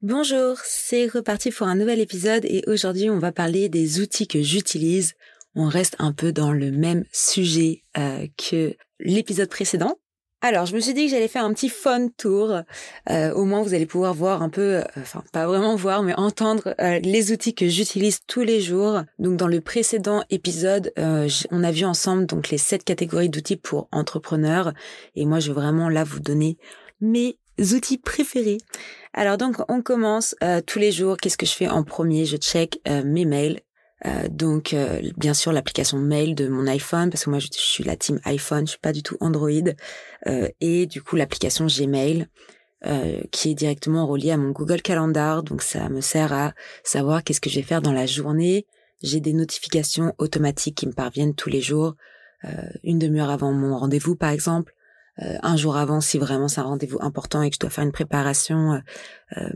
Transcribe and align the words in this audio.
Bonjour, 0.00 0.56
c'est 0.62 1.08
reparti 1.08 1.50
pour 1.50 1.66
un 1.66 1.74
nouvel 1.74 1.98
épisode 1.98 2.44
et 2.44 2.62
aujourd'hui 2.68 3.10
on 3.10 3.18
va 3.18 3.32
parler 3.32 3.68
des 3.68 3.98
outils 3.98 4.28
que 4.28 4.40
j'utilise. 4.40 5.14
On 5.56 5.66
reste 5.66 5.96
un 5.98 6.12
peu 6.12 6.30
dans 6.30 6.52
le 6.52 6.70
même 6.70 7.02
sujet 7.10 7.82
euh, 7.98 8.28
que 8.36 8.76
l'épisode 9.00 9.48
précédent. 9.48 9.98
Alors, 10.40 10.66
je 10.66 10.76
me 10.76 10.78
suis 10.78 10.94
dit 10.94 11.06
que 11.06 11.10
j'allais 11.10 11.26
faire 11.26 11.44
un 11.44 11.52
petit 11.52 11.68
fun 11.68 12.10
tour. 12.16 12.60
Euh, 13.10 13.32
au 13.32 13.44
moins, 13.44 13.60
vous 13.60 13.74
allez 13.74 13.86
pouvoir 13.86 14.14
voir 14.14 14.40
un 14.40 14.50
peu, 14.50 14.76
euh, 14.76 14.84
enfin, 14.98 15.24
pas 15.32 15.48
vraiment 15.48 15.74
voir, 15.74 16.04
mais 16.04 16.14
entendre 16.14 16.76
les 16.78 17.32
outils 17.32 17.56
que 17.56 17.66
j'utilise 17.66 18.20
tous 18.28 18.42
les 18.42 18.60
jours. 18.60 19.02
Donc, 19.18 19.36
dans 19.36 19.48
le 19.48 19.60
précédent 19.60 20.22
épisode, 20.30 20.92
on 20.96 21.64
a 21.64 21.72
vu 21.72 21.84
ensemble 21.84 22.26
donc 22.26 22.50
les 22.50 22.58
sept 22.58 22.84
catégories 22.84 23.30
d'outils 23.30 23.56
pour 23.56 23.88
entrepreneurs. 23.90 24.74
Et 25.16 25.26
moi, 25.26 25.40
je 25.40 25.48
vais 25.48 25.54
vraiment 25.54 25.88
là 25.88 26.04
vous 26.04 26.20
donner 26.20 26.56
mes 27.00 27.40
outils 27.58 27.98
préférés. 27.98 28.58
Alors 29.12 29.38
donc 29.38 29.56
on 29.68 29.82
commence 29.82 30.34
euh, 30.42 30.60
tous 30.64 30.78
les 30.78 30.92
jours. 30.92 31.16
Qu'est-ce 31.16 31.38
que 31.38 31.46
je 31.46 31.54
fais 31.54 31.68
en 31.68 31.82
premier? 31.82 32.24
Je 32.24 32.36
check 32.36 32.80
euh, 32.88 33.02
mes 33.04 33.24
mails. 33.24 33.60
Euh, 34.06 34.28
donc 34.30 34.76
bien 35.16 35.34
sûr 35.34 35.50
l'application 35.50 35.98
mail 35.98 36.36
de 36.36 36.46
mon 36.46 36.68
iPhone 36.68 37.10
parce 37.10 37.24
que 37.24 37.30
moi 37.30 37.40
je, 37.40 37.48
suis 37.50 37.82
la 37.82 37.96
team 37.96 38.20
iPhone, 38.24 38.64
je 38.64 38.70
suis 38.70 38.78
pas 38.78 38.92
du 38.92 39.02
tout 39.02 39.16
Android 39.18 39.50
et 40.60 40.86
du 40.86 41.02
coup 41.02 41.16
l'application 41.16 41.66
Gmail 41.66 42.28
qui 43.32 43.50
est 43.50 43.54
directement 43.54 44.06
reliée 44.06 44.30
à 44.30 44.36
mon 44.36 44.50
Google 44.50 44.82
Calendar. 44.82 45.42
Donc 45.42 45.62
ça 45.62 45.88
me 45.88 46.00
sert 46.00 46.32
à 46.32 46.54
savoir 46.84 47.24
qu'est-ce 47.24 47.40
que 47.40 47.50
je 47.50 47.56
vais 47.56 47.66
faire 47.66 47.82
dans 47.82 47.92
la 47.92 48.06
journée. 48.06 48.66
J'ai 49.02 49.18
des 49.18 49.32
notifications 49.32 50.14
automatiques 50.18 50.76
qui 50.76 50.86
me 50.86 50.92
parviennent 50.92 51.34
tous 51.34 51.50
les 51.50 51.60
jours, 51.60 51.96
une 52.84 53.00
demi-heure 53.00 53.30
avant 53.30 53.52
mon 53.52 53.76
rendez-vous 53.76 54.14
par 54.14 54.30
exemple. 54.30 54.74
Euh, 55.22 55.36
un 55.42 55.56
jour 55.56 55.76
avant 55.76 56.00
si 56.00 56.18
vraiment 56.18 56.48
c'est 56.48 56.60
un 56.60 56.64
rendez-vous 56.64 56.98
important 57.00 57.42
et 57.42 57.50
que 57.50 57.54
je 57.56 57.60
dois 57.60 57.70
faire 57.70 57.84
une 57.84 57.92
préparation 57.92 58.74
euh, 58.74 58.78
euh 59.36 59.50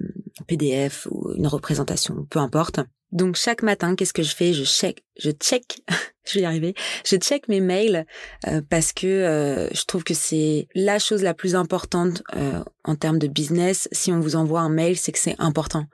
PDF 0.46 1.06
ou 1.10 1.32
une 1.34 1.46
représentation, 1.46 2.26
peu 2.28 2.38
importe. 2.38 2.80
Donc 3.12 3.36
chaque 3.36 3.62
matin, 3.62 3.94
qu'est-ce 3.94 4.14
que 4.14 4.22
je 4.22 4.34
fais? 4.34 4.54
Je 4.54 4.64
check, 4.64 5.04
je 5.18 5.30
check, 5.30 5.82
je 6.24 6.34
vais 6.34 6.40
y 6.40 6.44
arriver. 6.46 6.74
Je 7.04 7.16
check 7.16 7.46
mes 7.48 7.60
mails 7.60 8.06
euh, 8.48 8.62
parce 8.68 8.92
que 8.92 9.06
euh, 9.06 9.68
je 9.72 9.84
trouve 9.84 10.02
que 10.02 10.14
c'est 10.14 10.66
la 10.74 10.98
chose 10.98 11.22
la 11.22 11.34
plus 11.34 11.54
importante 11.54 12.22
euh, 12.34 12.64
en 12.84 12.96
termes 12.96 13.18
de 13.18 13.28
business. 13.28 13.86
Si 13.92 14.12
on 14.12 14.20
vous 14.20 14.34
envoie 14.34 14.60
un 14.60 14.70
mail, 14.70 14.96
c'est 14.96 15.12
que 15.12 15.18
c'est 15.18 15.36
important. 15.38 15.86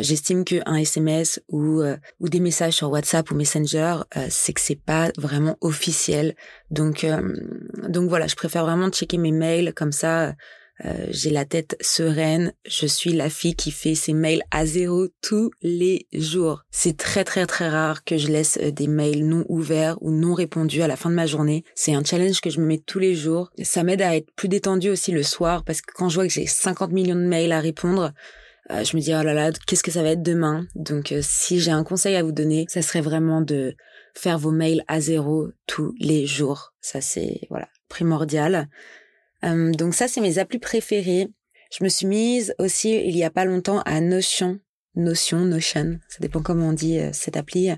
J'estime 0.00 0.46
qu'un 0.46 0.76
SMS 0.76 1.38
ou 1.50 1.82
ou 2.20 2.28
des 2.30 2.40
messages 2.40 2.72
sur 2.72 2.90
WhatsApp 2.90 3.30
ou 3.30 3.34
Messenger, 3.34 3.96
c'est 4.30 4.54
que 4.54 4.60
c'est 4.62 4.80
pas 4.80 5.10
vraiment 5.18 5.58
officiel. 5.60 6.34
Donc 6.70 7.04
donc 7.86 8.08
voilà, 8.08 8.26
je 8.26 8.36
préfère 8.36 8.64
vraiment 8.64 8.88
checker 8.88 9.18
mes 9.18 9.32
mails 9.32 9.74
comme 9.74 9.92
ça. 9.92 10.32
Euh, 10.84 11.06
j'ai 11.08 11.30
la 11.30 11.44
tête 11.44 11.76
sereine. 11.80 12.52
Je 12.66 12.86
suis 12.86 13.12
la 13.12 13.30
fille 13.30 13.54
qui 13.54 13.70
fait 13.70 13.94
ses 13.94 14.12
mails 14.12 14.42
à 14.50 14.66
zéro 14.66 15.08
tous 15.22 15.50
les 15.62 16.06
jours. 16.12 16.64
C'est 16.70 16.96
très 16.96 17.24
très 17.24 17.46
très 17.46 17.68
rare 17.68 18.04
que 18.04 18.18
je 18.18 18.28
laisse 18.28 18.58
euh, 18.62 18.70
des 18.70 18.86
mails 18.86 19.26
non 19.26 19.44
ouverts 19.48 19.96
ou 20.02 20.10
non 20.10 20.34
répondus 20.34 20.82
à 20.82 20.88
la 20.88 20.96
fin 20.96 21.08
de 21.08 21.14
ma 21.14 21.26
journée. 21.26 21.64
C'est 21.74 21.94
un 21.94 22.04
challenge 22.04 22.40
que 22.40 22.50
je 22.50 22.60
me 22.60 22.66
mets 22.66 22.82
tous 22.84 22.98
les 22.98 23.14
jours. 23.14 23.50
Ça 23.62 23.84
m'aide 23.84 24.02
à 24.02 24.16
être 24.16 24.30
plus 24.36 24.48
détendue 24.48 24.90
aussi 24.90 25.12
le 25.12 25.22
soir 25.22 25.64
parce 25.64 25.80
que 25.80 25.92
quand 25.94 26.08
je 26.08 26.16
vois 26.16 26.26
que 26.26 26.32
j'ai 26.32 26.46
50 26.46 26.92
millions 26.92 27.14
de 27.14 27.20
mails 27.20 27.52
à 27.52 27.60
répondre, 27.60 28.12
euh, 28.70 28.84
je 28.84 28.96
me 28.96 29.00
dis 29.00 29.14
oh 29.14 29.22
là 29.22 29.32
là, 29.32 29.52
qu'est-ce 29.66 29.82
que 29.82 29.90
ça 29.90 30.02
va 30.02 30.10
être 30.10 30.22
demain? 30.22 30.66
Donc 30.74 31.14
si 31.22 31.60
j'ai 31.60 31.70
un 31.70 31.84
conseil 31.84 32.16
à 32.16 32.22
vous 32.22 32.32
donner, 32.32 32.66
ça 32.68 32.82
serait 32.82 33.00
vraiment 33.00 33.40
de 33.40 33.74
faire 34.14 34.38
vos 34.38 34.50
mails 34.50 34.82
à 34.88 35.00
zéro 35.00 35.48
tous 35.66 35.94
les 35.98 36.26
jours. 36.26 36.74
Ça 36.82 37.00
c'est 37.00 37.40
voilà 37.48 37.68
primordial. 37.88 38.68
Euh, 39.44 39.72
donc 39.72 39.94
ça, 39.94 40.08
c'est 40.08 40.20
mes 40.20 40.38
applis 40.38 40.58
préférées. 40.58 41.28
Je 41.76 41.84
me 41.84 41.88
suis 41.88 42.06
mise 42.06 42.54
aussi 42.58 42.94
il 42.94 43.16
y 43.16 43.24
a 43.24 43.30
pas 43.30 43.44
longtemps 43.44 43.80
à 43.80 44.00
Notion. 44.00 44.60
Notion, 44.94 45.40
Notion, 45.40 45.98
ça 46.08 46.18
dépend 46.20 46.40
comment 46.40 46.68
on 46.68 46.72
dit 46.72 46.98
euh, 46.98 47.10
cette 47.12 47.36
appli. 47.36 47.70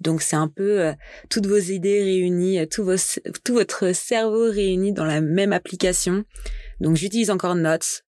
Donc 0.00 0.20
c'est 0.20 0.36
un 0.36 0.48
peu 0.48 0.80
euh, 0.80 0.92
toutes 1.30 1.46
vos 1.46 1.56
idées 1.56 2.02
réunies, 2.02 2.68
tout, 2.68 2.84
vos, 2.84 2.96
tout 3.44 3.54
votre 3.54 3.94
cerveau 3.94 4.50
réuni 4.50 4.92
dans 4.92 5.06
la 5.06 5.22
même 5.22 5.54
application. 5.54 6.24
Donc 6.80 6.96
j'utilise 6.96 7.30
encore 7.30 7.54
Notes, 7.54 8.04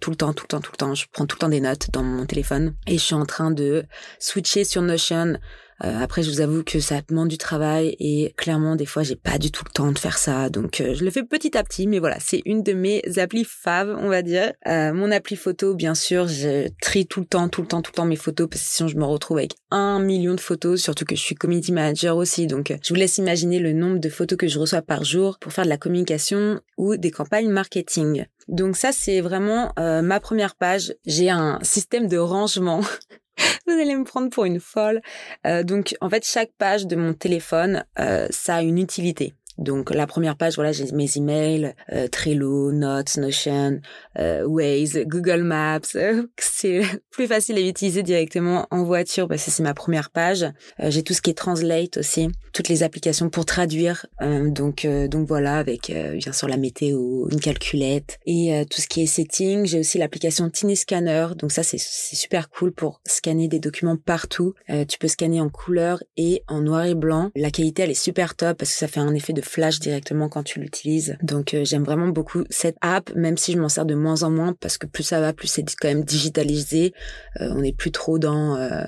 tout 0.00 0.10
le 0.10 0.16
temps, 0.16 0.34
tout 0.34 0.44
le 0.44 0.48
temps, 0.48 0.60
tout 0.60 0.72
le 0.72 0.76
temps. 0.76 0.94
Je 0.94 1.06
prends 1.10 1.24
tout 1.26 1.36
le 1.36 1.40
temps 1.40 1.48
des 1.48 1.60
notes 1.60 1.90
dans 1.90 2.02
mon 2.02 2.26
téléphone 2.26 2.76
et 2.86 2.98
je 2.98 3.02
suis 3.02 3.14
en 3.14 3.24
train 3.24 3.50
de 3.50 3.86
switcher 4.18 4.64
sur 4.64 4.82
Notion 4.82 5.38
euh, 5.84 5.98
après, 6.00 6.22
je 6.22 6.30
vous 6.30 6.40
avoue 6.40 6.62
que 6.62 6.80
ça 6.80 7.00
demande 7.08 7.28
du 7.28 7.38
travail 7.38 7.96
et 7.98 8.34
clairement, 8.36 8.76
des 8.76 8.86
fois, 8.86 9.02
j'ai 9.02 9.16
pas 9.16 9.38
du 9.38 9.50
tout 9.50 9.64
le 9.66 9.72
temps 9.72 9.90
de 9.90 9.98
faire 9.98 10.18
ça. 10.18 10.48
Donc, 10.48 10.80
euh, 10.80 10.94
je 10.94 11.04
le 11.04 11.10
fais 11.10 11.24
petit 11.24 11.56
à 11.56 11.64
petit, 11.64 11.86
mais 11.86 11.98
voilà, 11.98 12.18
c'est 12.20 12.42
une 12.44 12.62
de 12.62 12.72
mes 12.72 13.02
applis 13.18 13.44
faves, 13.44 13.96
on 14.00 14.08
va 14.08 14.22
dire. 14.22 14.52
Euh, 14.68 14.92
mon 14.92 15.10
appli 15.10 15.34
photo, 15.34 15.74
bien 15.74 15.94
sûr, 15.94 16.28
je 16.28 16.68
trie 16.80 17.06
tout 17.06 17.20
le 17.20 17.26
temps, 17.26 17.48
tout 17.48 17.62
le 17.62 17.66
temps, 17.66 17.82
tout 17.82 17.90
le 17.92 17.96
temps 17.96 18.04
mes 18.04 18.16
photos 18.16 18.48
parce 18.48 18.62
que 18.62 18.68
sinon, 18.68 18.88
je 18.88 18.96
me 18.96 19.04
retrouve 19.04 19.38
avec 19.38 19.54
un 19.70 19.98
million 19.98 20.34
de 20.34 20.40
photos, 20.40 20.80
surtout 20.80 21.04
que 21.04 21.16
je 21.16 21.20
suis 21.20 21.34
community 21.34 21.72
manager 21.72 22.16
aussi. 22.16 22.46
Donc, 22.46 22.72
je 22.82 22.88
vous 22.88 22.98
laisse 22.98 23.18
imaginer 23.18 23.58
le 23.58 23.72
nombre 23.72 23.98
de 23.98 24.08
photos 24.08 24.38
que 24.38 24.46
je 24.46 24.58
reçois 24.58 24.82
par 24.82 25.04
jour 25.04 25.38
pour 25.40 25.52
faire 25.52 25.64
de 25.64 25.70
la 25.70 25.78
communication 25.78 26.60
ou 26.76 26.96
des 26.96 27.10
campagnes 27.10 27.48
marketing. 27.48 28.26
Donc 28.48 28.76
ça, 28.76 28.90
c'est 28.92 29.20
vraiment 29.20 29.72
ma 29.76 30.20
première 30.20 30.56
page. 30.56 30.94
J'ai 31.06 31.30
un 31.30 31.58
système 31.62 32.08
de 32.08 32.18
rangement 32.18 32.80
Vous 33.66 33.72
allez 33.72 33.94
me 33.94 34.04
prendre 34.04 34.30
pour 34.30 34.44
une 34.44 34.60
folle. 34.60 35.00
Euh, 35.46 35.62
donc, 35.62 35.94
en 36.00 36.10
fait, 36.10 36.26
chaque 36.26 36.52
page 36.58 36.86
de 36.86 36.96
mon 36.96 37.14
téléphone, 37.14 37.84
euh, 37.98 38.26
ça 38.30 38.56
a 38.56 38.62
une 38.62 38.78
utilité. 38.78 39.34
Donc 39.58 39.90
la 39.90 40.06
première 40.06 40.36
page, 40.36 40.54
voilà, 40.54 40.72
j'ai 40.72 40.90
mes 40.92 41.16
emails, 41.16 41.74
euh, 41.92 42.08
Trello, 42.08 42.72
Notes, 42.72 43.16
Notion, 43.16 43.80
euh, 44.18 44.44
Waze, 44.46 44.98
Google 45.06 45.42
Maps. 45.42 45.80
c'est 46.38 46.82
plus 47.10 47.26
facile 47.26 47.56
à 47.56 47.60
utiliser 47.60 48.02
directement 48.02 48.66
en 48.70 48.84
voiture 48.84 49.28
parce 49.28 49.44
que 49.44 49.50
c'est 49.50 49.62
ma 49.62 49.74
première 49.74 50.10
page. 50.10 50.44
Euh, 50.80 50.90
j'ai 50.90 51.02
tout 51.02 51.14
ce 51.14 51.22
qui 51.22 51.30
est 51.30 51.34
Translate 51.34 51.96
aussi, 51.96 52.28
toutes 52.52 52.68
les 52.68 52.82
applications 52.82 53.30
pour 53.30 53.44
traduire. 53.46 54.06
Euh, 54.20 54.50
donc 54.50 54.86
donc 54.86 55.28
voilà, 55.28 55.56
avec 55.56 55.92
bien 56.14 56.32
sûr 56.32 56.48
la 56.48 56.56
météo, 56.56 57.28
une 57.30 57.40
calculette 57.40 58.18
et 58.26 58.64
tout 58.70 58.80
ce 58.80 58.86
qui 58.86 59.02
est 59.02 59.06
setting. 59.06 59.66
J'ai 59.66 59.80
aussi 59.80 59.98
l'application 59.98 60.48
Tiny 60.50 60.76
Scanner. 60.76 61.28
Donc 61.36 61.52
ça 61.52 61.62
c'est 61.62 61.78
super 61.78 62.48
cool 62.50 62.72
pour 62.72 63.00
scanner 63.06 63.48
des 63.48 63.58
documents 63.58 63.96
partout. 63.96 64.54
tu 64.88 64.98
peux 64.98 65.08
scanner 65.08 65.40
en 65.40 65.48
couleur 65.48 66.02
et 66.16 66.42
en 66.48 66.60
noir 66.60 66.84
et 66.84 66.94
blanc. 66.94 67.30
La 67.34 67.50
qualité 67.50 67.82
elle 67.82 67.90
est 67.90 67.94
super 67.94 68.34
top 68.34 68.58
parce 68.58 68.72
que 68.72 68.78
ça 68.78 68.88
fait 68.88 69.00
un 69.00 69.14
effet 69.14 69.32
de 69.32 69.41
flash 69.42 69.80
directement 69.80 70.28
quand 70.28 70.42
tu 70.42 70.60
l'utilises. 70.60 71.16
Donc 71.22 71.54
euh, 71.54 71.64
j'aime 71.64 71.84
vraiment 71.84 72.08
beaucoup 72.08 72.44
cette 72.50 72.76
app, 72.80 73.14
même 73.14 73.36
si 73.36 73.52
je 73.52 73.58
m'en 73.58 73.68
sers 73.68 73.86
de 73.86 73.94
moins 73.94 74.22
en 74.22 74.30
moins 74.30 74.54
parce 74.60 74.78
que 74.78 74.86
plus 74.86 75.02
ça 75.02 75.20
va, 75.20 75.32
plus 75.32 75.48
c'est 75.48 75.64
quand 75.80 75.88
même 75.88 76.04
digitalisé. 76.04 76.92
Euh, 77.40 77.48
on 77.50 77.60
n'est 77.60 77.72
plus 77.72 77.92
trop 77.92 78.18
dans 78.18 78.56
euh, 78.56 78.84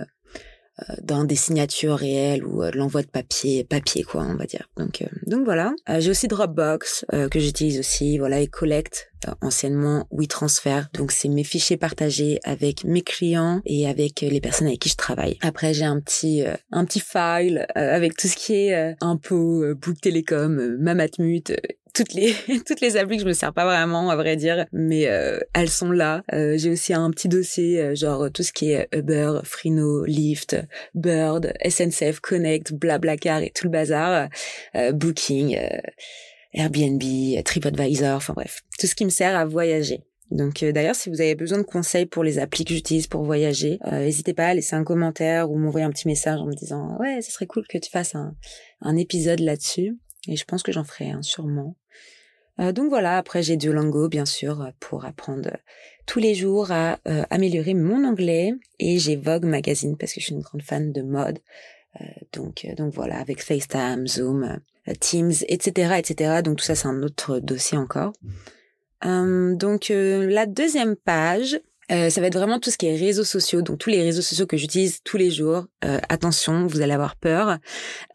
dans 1.02 1.24
des 1.24 1.36
signatures 1.36 1.96
réelles 1.96 2.44
ou 2.44 2.62
l'envoi 2.74 3.02
de 3.02 3.06
papier, 3.06 3.64
papier 3.64 4.02
quoi, 4.02 4.24
on 4.28 4.34
va 4.34 4.46
dire. 4.46 4.68
Donc 4.76 5.04
donc 5.26 5.44
voilà. 5.44 5.72
j'ai 5.98 6.10
aussi 6.10 6.28
Dropbox 6.28 7.06
que 7.30 7.38
j'utilise 7.38 7.78
aussi, 7.78 8.18
voilà 8.18 8.40
et 8.40 8.46
Collect 8.46 9.10
anciennement 9.40 10.06
WeTransfer. 10.10 10.82
Donc 10.94 11.12
c'est 11.12 11.28
mes 11.28 11.44
fichiers 11.44 11.76
partagés 11.76 12.40
avec 12.44 12.84
mes 12.84 13.02
clients 13.02 13.60
et 13.64 13.88
avec 13.88 14.20
les 14.20 14.40
personnes 14.40 14.68
avec 14.68 14.80
qui 14.80 14.88
je 14.88 14.96
travaille. 14.96 15.38
Après 15.40 15.74
j'ai 15.74 15.84
un 15.84 16.00
petit 16.00 16.42
euh, 16.42 16.54
un 16.70 16.84
petit 16.84 17.00
file 17.00 17.66
euh, 17.76 17.94
avec 17.94 18.16
tout 18.16 18.28
ce 18.28 18.36
qui 18.36 18.54
est 18.54 18.74
euh, 18.74 18.94
impôts, 19.00 19.64
Book 19.74 20.00
Télécom, 20.00 20.76
Mamatmut, 20.78 21.52
toutes 21.94 22.12
les 22.12 22.34
toutes 22.66 22.80
les 22.80 22.96
applis 22.96 23.16
que 23.16 23.22
je 23.22 23.28
me 23.28 23.32
sers 23.32 23.52
pas 23.52 23.64
vraiment 23.64 24.10
à 24.10 24.16
vrai 24.16 24.36
dire 24.36 24.66
mais 24.72 25.02
elles 25.52 25.70
sont 25.70 25.90
là 25.90 26.22
j'ai 26.30 26.70
aussi 26.70 26.92
un 26.92 27.10
petit 27.10 27.28
dossier 27.28 27.94
genre 27.96 28.30
tout 28.32 28.42
ce 28.42 28.52
qui 28.52 28.72
est 28.72 28.88
Uber 28.92 29.40
Frino 29.44 30.04
Lyft 30.04 30.56
Bird 30.94 31.52
SNCF 31.66 32.20
Connect 32.20 32.72
Blablacar 32.72 33.42
et 33.42 33.50
tout 33.50 33.64
le 33.64 33.70
bazar 33.70 34.28
Booking 34.92 35.56
Airbnb, 36.54 37.02
TripAdvisor, 37.44 38.16
enfin 38.16 38.32
bref, 38.32 38.62
tout 38.78 38.86
ce 38.86 38.94
qui 38.94 39.04
me 39.04 39.10
sert 39.10 39.36
à 39.36 39.44
voyager. 39.44 40.00
Donc 40.30 40.62
euh, 40.62 40.72
d'ailleurs, 40.72 40.94
si 40.94 41.10
vous 41.10 41.20
avez 41.20 41.34
besoin 41.34 41.58
de 41.58 41.64
conseils 41.64 42.06
pour 42.06 42.24
les 42.24 42.38
applis 42.38 42.64
que 42.64 42.72
j'utilise 42.72 43.06
pour 43.06 43.24
voyager, 43.24 43.78
euh, 43.86 44.00
n'hésitez 44.00 44.34
pas 44.34 44.46
à 44.46 44.54
laisser 44.54 44.74
un 44.74 44.84
commentaire 44.84 45.50
ou 45.50 45.58
m'envoyer 45.58 45.84
un 45.84 45.90
petit 45.90 46.08
message 46.08 46.40
en 46.40 46.46
me 46.46 46.54
disant 46.54 46.96
ouais, 46.98 47.20
ce 47.20 47.30
serait 47.30 47.46
cool 47.46 47.66
que 47.68 47.78
tu 47.78 47.90
fasses 47.90 48.14
un, 48.14 48.34
un 48.80 48.96
épisode 48.96 49.40
là-dessus. 49.40 49.98
Et 50.28 50.36
je 50.36 50.44
pense 50.44 50.62
que 50.62 50.72
j'en 50.72 50.84
ferai 50.84 51.10
un 51.10 51.22
sûrement. 51.22 51.76
donc 52.58 52.88
voilà, 52.88 53.18
après 53.18 53.42
j'ai 53.42 53.56
Duolingo 53.56 54.08
bien 54.08 54.26
sûr 54.26 54.70
pour 54.80 55.04
apprendre 55.04 55.50
tous 56.06 56.18
les 56.18 56.34
jours 56.34 56.70
à 56.70 56.98
améliorer 57.30 57.74
mon 57.74 58.04
anglais 58.04 58.52
et 58.78 58.98
j'ai 58.98 59.16
Vogue 59.16 59.44
Magazine 59.44 59.96
parce 59.96 60.12
que 60.12 60.20
je 60.20 60.26
suis 60.26 60.34
une 60.34 60.40
grande 60.40 60.62
fan 60.62 60.92
de 60.92 61.02
mode. 61.02 61.40
donc 62.32 62.66
donc 62.76 62.94
voilà, 62.94 63.18
avec 63.18 63.42
FaceTime, 63.42 64.06
Zoom, 64.06 64.60
Teams, 65.00 65.32
etc., 65.48 65.94
etc. 65.98 66.42
Donc 66.42 66.58
tout 66.58 66.64
ça 66.64 66.74
c'est 66.74 66.88
un 66.88 67.02
autre 67.02 67.40
dossier 67.40 67.76
encore. 67.76 68.12
donc 69.02 69.86
la 69.90 70.46
deuxième 70.46 70.96
page, 70.96 71.60
euh, 71.90 72.10
ça 72.10 72.20
va 72.20 72.28
être 72.28 72.36
vraiment 72.36 72.58
tout 72.58 72.70
ce 72.70 72.78
qui 72.78 72.86
est 72.86 72.96
réseaux 72.96 73.24
sociaux, 73.24 73.62
donc 73.62 73.78
tous 73.78 73.90
les 73.90 74.02
réseaux 74.02 74.22
sociaux 74.22 74.46
que 74.46 74.56
j'utilise 74.56 75.00
tous 75.04 75.16
les 75.16 75.30
jours. 75.30 75.66
Euh, 75.84 75.98
attention, 76.08 76.66
vous 76.66 76.80
allez 76.80 76.92
avoir 76.92 77.16
peur. 77.16 77.58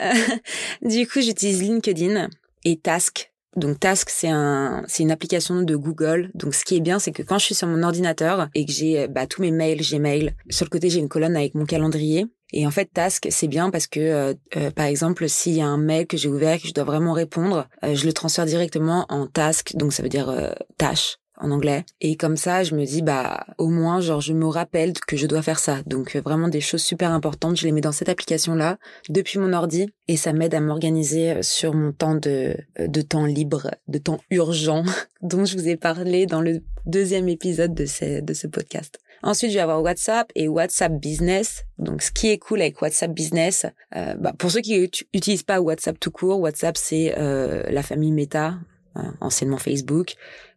Euh, 0.01 0.11
du 0.81 1.07
coup, 1.07 1.21
j'utilise 1.21 1.61
LinkedIn 1.61 2.29
et 2.65 2.77
Task. 2.77 3.31
Donc 3.55 3.79
Task, 3.79 4.09
c'est 4.09 4.29
un, 4.29 4.83
c'est 4.87 5.03
une 5.03 5.11
application 5.11 5.61
de 5.61 5.75
Google. 5.75 6.31
Donc 6.35 6.53
ce 6.53 6.63
qui 6.63 6.75
est 6.75 6.81
bien, 6.81 6.99
c'est 6.99 7.11
que 7.11 7.23
quand 7.23 7.39
je 7.39 7.45
suis 7.45 7.55
sur 7.55 7.67
mon 7.67 7.83
ordinateur 7.83 8.47
et 8.53 8.65
que 8.65 8.71
j'ai 8.71 9.07
bah, 9.07 9.27
tous 9.27 9.41
mes 9.41 9.51
mails, 9.51 9.81
Gmail, 9.81 10.35
sur 10.49 10.65
le 10.65 10.69
côté 10.69 10.89
j'ai 10.89 10.99
une 10.99 11.09
colonne 11.09 11.35
avec 11.35 11.55
mon 11.55 11.65
calendrier. 11.65 12.27
Et 12.51 12.65
en 12.65 12.71
fait, 12.71 12.89
Task, 12.91 13.27
c'est 13.29 13.47
bien 13.47 13.69
parce 13.69 13.85
que, 13.85 14.35
par 14.71 14.87
exemple, 14.87 15.29
s'il 15.29 15.53
y 15.53 15.61
a 15.61 15.67
un 15.67 15.77
mail 15.77 16.07
que 16.07 16.17
j'ai 16.17 16.29
ouvert 16.29 16.53
et 16.53 16.59
que 16.59 16.67
je 16.67 16.73
dois 16.73 16.83
vraiment 16.83 17.13
répondre, 17.13 17.67
je 17.83 18.07
le 18.07 18.11
transfère 18.11 18.47
directement 18.47 19.05
en 19.09 19.27
Task, 19.27 19.75
donc 19.75 19.93
ça 19.93 20.01
veut 20.01 20.09
dire 20.09 20.55
tâche 20.79 21.19
en 21.39 21.51
anglais. 21.51 21.85
Et 22.01 22.15
comme 22.15 22.37
ça, 22.37 22.63
je 22.63 22.75
me 22.75 22.85
dis, 22.85 23.01
bah, 23.01 23.45
au 23.57 23.67
moins, 23.67 24.01
genre, 24.01 24.21
je 24.21 24.33
me 24.33 24.45
rappelle 24.45 24.93
que 24.93 25.15
je 25.15 25.25
dois 25.25 25.41
faire 25.41 25.59
ça. 25.59 25.81
Donc, 25.85 26.15
euh, 26.15 26.21
vraiment 26.21 26.49
des 26.49 26.61
choses 26.61 26.83
super 26.83 27.11
importantes. 27.11 27.57
Je 27.57 27.65
les 27.65 27.71
mets 27.71 27.81
dans 27.81 27.91
cette 27.91 28.09
application-là 28.09 28.77
depuis 29.09 29.39
mon 29.39 29.53
ordi 29.53 29.87
et 30.07 30.17
ça 30.17 30.33
m'aide 30.33 30.53
à 30.53 30.59
m'organiser 30.59 31.31
euh, 31.31 31.41
sur 31.41 31.73
mon 31.73 31.91
temps 31.91 32.15
de, 32.15 32.55
euh, 32.79 32.87
de 32.87 33.01
temps 33.01 33.25
libre, 33.25 33.71
de 33.87 33.97
temps 33.97 34.19
urgent 34.29 34.83
dont 35.21 35.45
je 35.45 35.57
vous 35.57 35.67
ai 35.67 35.77
parlé 35.77 36.25
dans 36.25 36.41
le 36.41 36.61
deuxième 36.85 37.29
épisode 37.29 37.73
de 37.73 37.85
ce, 37.85 38.21
de 38.21 38.33
ce 38.33 38.47
podcast. 38.47 38.99
Ensuite, 39.21 39.51
je 39.51 39.55
vais 39.55 39.61
avoir 39.61 39.81
WhatsApp 39.81 40.31
et 40.35 40.47
WhatsApp 40.47 40.93
Business. 40.93 41.65
Donc, 41.77 42.01
ce 42.01 42.11
qui 42.11 42.29
est 42.29 42.37
cool 42.37 42.61
avec 42.61 42.81
WhatsApp 42.81 43.11
Business, 43.11 43.65
bah, 43.91 44.31
pour 44.37 44.49
ceux 44.49 44.61
qui 44.61 44.79
n'utilisent 44.79 45.43
pas 45.43 45.59
WhatsApp 45.59 45.99
tout 45.99 46.09
court, 46.09 46.39
WhatsApp 46.39 46.77
c'est 46.77 47.13
la 47.17 47.83
famille 47.83 48.13
Meta, 48.13 48.55
Hein, 48.95 49.13
anciennement 49.21 49.57
Facebook. 49.57 50.15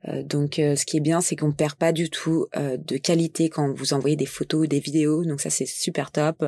Euh, 0.09 0.23
donc, 0.23 0.59
euh, 0.59 0.75
ce 0.75 0.87
qui 0.87 0.97
est 0.97 1.01
bien, 1.01 1.21
c'est 1.21 1.37
qu'on 1.37 1.53
perd 1.53 1.75
pas 1.75 1.93
du 1.93 2.09
tout 2.09 2.47
euh, 2.57 2.79
de 2.79 2.97
qualité 2.97 3.51
quand 3.51 3.73
vous 3.75 3.93
envoyez 3.93 4.17
des 4.17 4.27
photos, 4.27 4.67
des 4.67 4.81
vidéos. 4.81 5.25
Donc 5.25 5.41
ça, 5.41 5.51
c'est 5.51 5.67
super 5.67 6.11
top. 6.11 6.47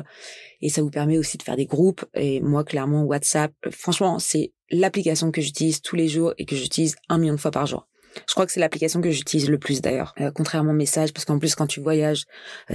Et 0.61 0.69
ça 0.69 0.81
vous 0.81 0.89
permet 0.89 1.17
aussi 1.17 1.37
de 1.37 1.43
faire 1.43 1.55
des 1.55 1.67
groupes. 1.67 2.03
Et 2.15 2.41
moi, 2.41 2.63
clairement, 2.63 3.03
WhatsApp, 3.03 3.51
franchement, 3.69 4.17
c'est 4.17 4.51
l'application 4.71 5.31
que 5.31 5.41
j'utilise 5.41 5.81
tous 5.81 5.95
les 5.95 6.07
jours 6.07 6.33
et 6.39 6.45
que 6.45 6.55
j'utilise 6.55 6.95
un 7.07 7.19
million 7.19 7.35
de 7.35 7.39
fois 7.39 7.51
par 7.51 7.67
jour. 7.67 7.87
Je 8.27 8.33
crois 8.33 8.45
que 8.45 8.51
c'est 8.51 8.61
l'application 8.61 9.01
que 9.01 9.11
j'utilise 9.11 9.49
le 9.49 9.57
plus 9.59 9.81
d'ailleurs, 9.81 10.15
contrairement 10.35 10.71
au 10.71 10.75
message, 10.75 11.11
parce 11.11 11.25
qu'en 11.25 11.37
plus 11.37 11.53
quand 11.53 11.67
tu 11.67 11.81
voyages, 11.81 12.23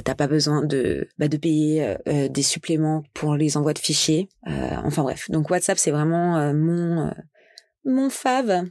t'as 0.04 0.14
pas 0.14 0.26
besoin 0.26 0.62
de 0.62 1.08
bah, 1.18 1.28
de 1.28 1.38
payer 1.38 1.96
des 2.04 2.42
suppléments 2.42 3.04
pour 3.14 3.36
les 3.36 3.56
envois 3.56 3.72
de 3.72 3.78
fichiers. 3.78 4.28
enfin 4.84 5.02
bref, 5.02 5.30
donc 5.30 5.48
WhatsApp 5.48 5.78
c'est 5.78 5.92
vraiment 5.92 6.52
mon 6.52 7.10
mon 7.84 8.10
fave. 8.10 8.64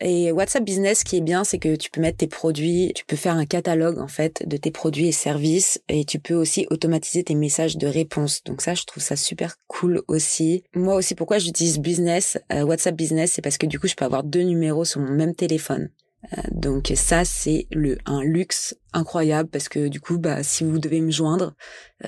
Et 0.00 0.30
WhatsApp 0.30 0.62
Business, 0.62 1.00
ce 1.00 1.04
qui 1.04 1.16
est 1.16 1.20
bien, 1.20 1.42
c'est 1.42 1.58
que 1.58 1.74
tu 1.74 1.90
peux 1.90 2.00
mettre 2.00 2.18
tes 2.18 2.28
produits, 2.28 2.92
tu 2.94 3.04
peux 3.04 3.16
faire 3.16 3.34
un 3.34 3.46
catalogue 3.46 3.98
en 3.98 4.06
fait 4.06 4.46
de 4.46 4.56
tes 4.56 4.70
produits 4.70 5.08
et 5.08 5.12
services, 5.12 5.82
et 5.88 6.04
tu 6.04 6.20
peux 6.20 6.34
aussi 6.34 6.68
automatiser 6.70 7.24
tes 7.24 7.34
messages 7.34 7.76
de 7.76 7.88
réponse. 7.88 8.44
Donc 8.44 8.62
ça, 8.62 8.74
je 8.74 8.84
trouve 8.84 9.02
ça 9.02 9.16
super 9.16 9.56
cool 9.66 10.02
aussi. 10.06 10.62
Moi 10.74 10.94
aussi, 10.94 11.16
pourquoi 11.16 11.38
j'utilise 11.38 11.80
Business, 11.80 12.38
euh, 12.52 12.62
WhatsApp 12.62 12.94
Business, 12.94 13.32
c'est 13.32 13.42
parce 13.42 13.58
que 13.58 13.66
du 13.66 13.80
coup, 13.80 13.88
je 13.88 13.96
peux 13.96 14.04
avoir 14.04 14.22
deux 14.22 14.42
numéros 14.42 14.84
sur 14.84 15.00
mon 15.00 15.12
même 15.12 15.34
téléphone. 15.34 15.90
Euh, 16.24 16.42
donc 16.50 16.92
ça 16.96 17.24
c'est 17.24 17.68
le 17.70 17.96
un 18.04 18.22
luxe 18.22 18.76
incroyable 18.92 19.48
parce 19.48 19.68
que 19.68 19.86
du 19.86 20.00
coup 20.00 20.18
bah 20.18 20.42
si 20.42 20.64
vous 20.64 20.80
devez 20.80 21.00
me 21.00 21.12
joindre 21.12 21.54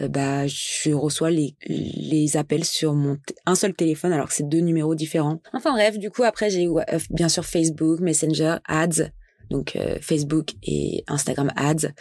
euh, 0.01 0.09
bah 0.09 0.49
je 0.49 0.91
reçois 0.91 1.31
les 1.31 1.57
les 1.69 2.37
appels 2.37 2.65
sur 2.65 2.95
mon 2.95 3.19
un 3.47 3.55
seul 3.55 3.73
téléphone 3.73 4.13
alors 4.13 4.27
que 4.27 4.35
c'est 4.35 4.49
deux 4.49 4.59
numéros 4.59 4.97
différents. 4.97 5.41
Enfin 5.53 5.73
bref, 5.73 5.97
du 5.97 6.11
coup 6.11 6.25
après 6.25 6.51
j'ai 6.51 6.67
euh, 6.67 6.99
bien 7.11 7.29
sûr 7.29 7.45
Facebook, 7.45 8.01
Messenger, 8.01 8.57
Ads, 8.67 9.11
donc 9.49 9.79
Facebook 10.01 10.55
et 10.63 11.05
Instagram 11.09 11.51
Ads, 11.57 11.93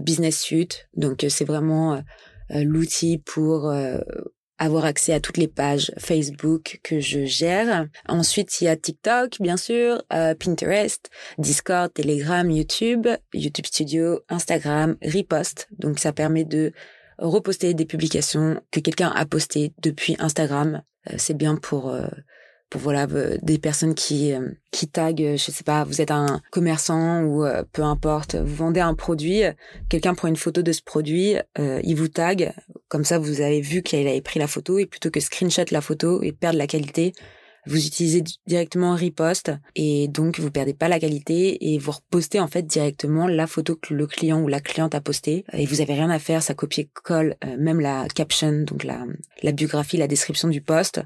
Business 0.00 0.40
Suite, 0.40 0.88
donc 0.96 1.24
c'est 1.28 1.44
vraiment 1.44 2.00
l'outil 2.50 3.18
pour 3.18 3.72
avoir 4.58 4.84
accès 4.84 5.12
à 5.12 5.20
toutes 5.20 5.36
les 5.36 5.48
pages 5.48 5.92
Facebook 5.98 6.80
que 6.82 7.00
je 7.00 7.24
gère. 7.24 7.86
Ensuite, 8.08 8.60
il 8.60 8.64
y 8.64 8.68
a 8.68 8.76
TikTok, 8.76 9.40
bien 9.40 9.56
sûr, 9.56 10.02
euh, 10.12 10.34
Pinterest, 10.34 11.10
Discord, 11.38 11.92
Telegram, 11.92 12.50
YouTube, 12.50 13.06
YouTube 13.34 13.66
Studio, 13.66 14.20
Instagram, 14.28 14.96
Repost. 15.02 15.68
Donc, 15.78 15.98
ça 15.98 16.12
permet 16.12 16.44
de 16.44 16.72
reposter 17.18 17.74
des 17.74 17.86
publications 17.86 18.60
que 18.70 18.80
quelqu'un 18.80 19.10
a 19.14 19.24
postées 19.26 19.72
depuis 19.82 20.16
Instagram. 20.18 20.82
Euh, 21.10 21.14
c'est 21.18 21.36
bien 21.36 21.56
pour 21.56 21.90
euh, 21.90 22.06
pour 22.68 22.80
voilà 22.80 23.06
des 23.42 23.58
personnes 23.58 23.94
qui 23.94 24.32
qui 24.72 24.88
taguent 24.88 25.36
je 25.36 25.50
sais 25.52 25.62
pas 25.62 25.84
vous 25.84 26.00
êtes 26.00 26.10
un 26.10 26.40
commerçant 26.50 27.22
ou 27.22 27.44
peu 27.72 27.82
importe 27.82 28.34
vous 28.34 28.56
vendez 28.56 28.80
un 28.80 28.94
produit 28.94 29.42
quelqu'un 29.88 30.14
prend 30.14 30.26
une 30.26 30.36
photo 30.36 30.62
de 30.62 30.72
ce 30.72 30.82
produit 30.82 31.36
il 31.56 31.94
vous 31.94 32.08
tag 32.08 32.52
comme 32.88 33.04
ça 33.04 33.18
vous 33.18 33.40
avez 33.40 33.60
vu 33.60 33.82
qu'il 33.82 34.06
avait 34.06 34.20
pris 34.20 34.38
la 34.38 34.46
photo 34.46 34.78
et 34.78 34.86
plutôt 34.86 35.10
que 35.10 35.20
screenshot 35.20 35.64
la 35.70 35.80
photo 35.80 36.22
et 36.22 36.32
perdre 36.32 36.58
la 36.58 36.66
qualité 36.66 37.12
vous 37.68 37.84
utilisez 37.84 38.22
directement 38.46 38.94
riposte 38.94 39.50
et 39.74 40.06
donc 40.06 40.38
vous 40.38 40.52
perdez 40.52 40.72
pas 40.72 40.86
la 40.86 41.00
qualité 41.00 41.72
et 41.72 41.78
vous 41.78 41.90
repostez 41.90 42.38
en 42.38 42.46
fait 42.46 42.62
directement 42.62 43.26
la 43.26 43.48
photo 43.48 43.74
que 43.74 43.92
le 43.92 44.06
client 44.06 44.40
ou 44.40 44.46
la 44.46 44.60
cliente 44.60 44.94
a 44.94 45.00
postée 45.00 45.44
et 45.52 45.66
vous 45.66 45.80
avez 45.80 45.94
rien 45.94 46.10
à 46.10 46.20
faire, 46.20 46.44
ça 46.44 46.54
copier-colle 46.54 47.34
même 47.58 47.80
la 47.80 48.06
caption 48.14 48.52
donc 48.62 48.84
la 48.84 49.04
la 49.42 49.50
biographie, 49.50 49.96
la 49.96 50.06
description 50.06 50.46
du 50.46 50.60
poste 50.60 51.00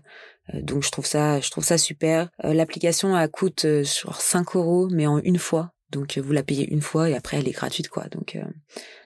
euh, 0.55 0.63
donc 0.63 0.83
je 0.83 0.91
trouve 0.91 1.07
ça, 1.07 1.41
je 1.41 1.51
trouve 1.51 1.65
ça 1.65 1.79
super. 1.79 2.29
Euh, 2.45 2.55
l'application 2.55 3.15
coûte 3.29 3.65
euh, 3.65 3.85
sur 3.85 4.21
5 4.21 4.57
euros, 4.57 4.89
mais 4.91 5.07
en 5.07 5.19
une 5.19 5.39
fois. 5.39 5.73
Donc 5.91 6.19
vous 6.19 6.33
la 6.33 6.43
payez 6.43 6.69
une 6.71 6.81
fois 6.81 7.11
et 7.11 7.15
après 7.15 7.39
elle 7.39 7.49
est 7.49 7.53
gratuite 7.53 7.89
quoi. 7.89 8.05
Donc, 8.11 8.39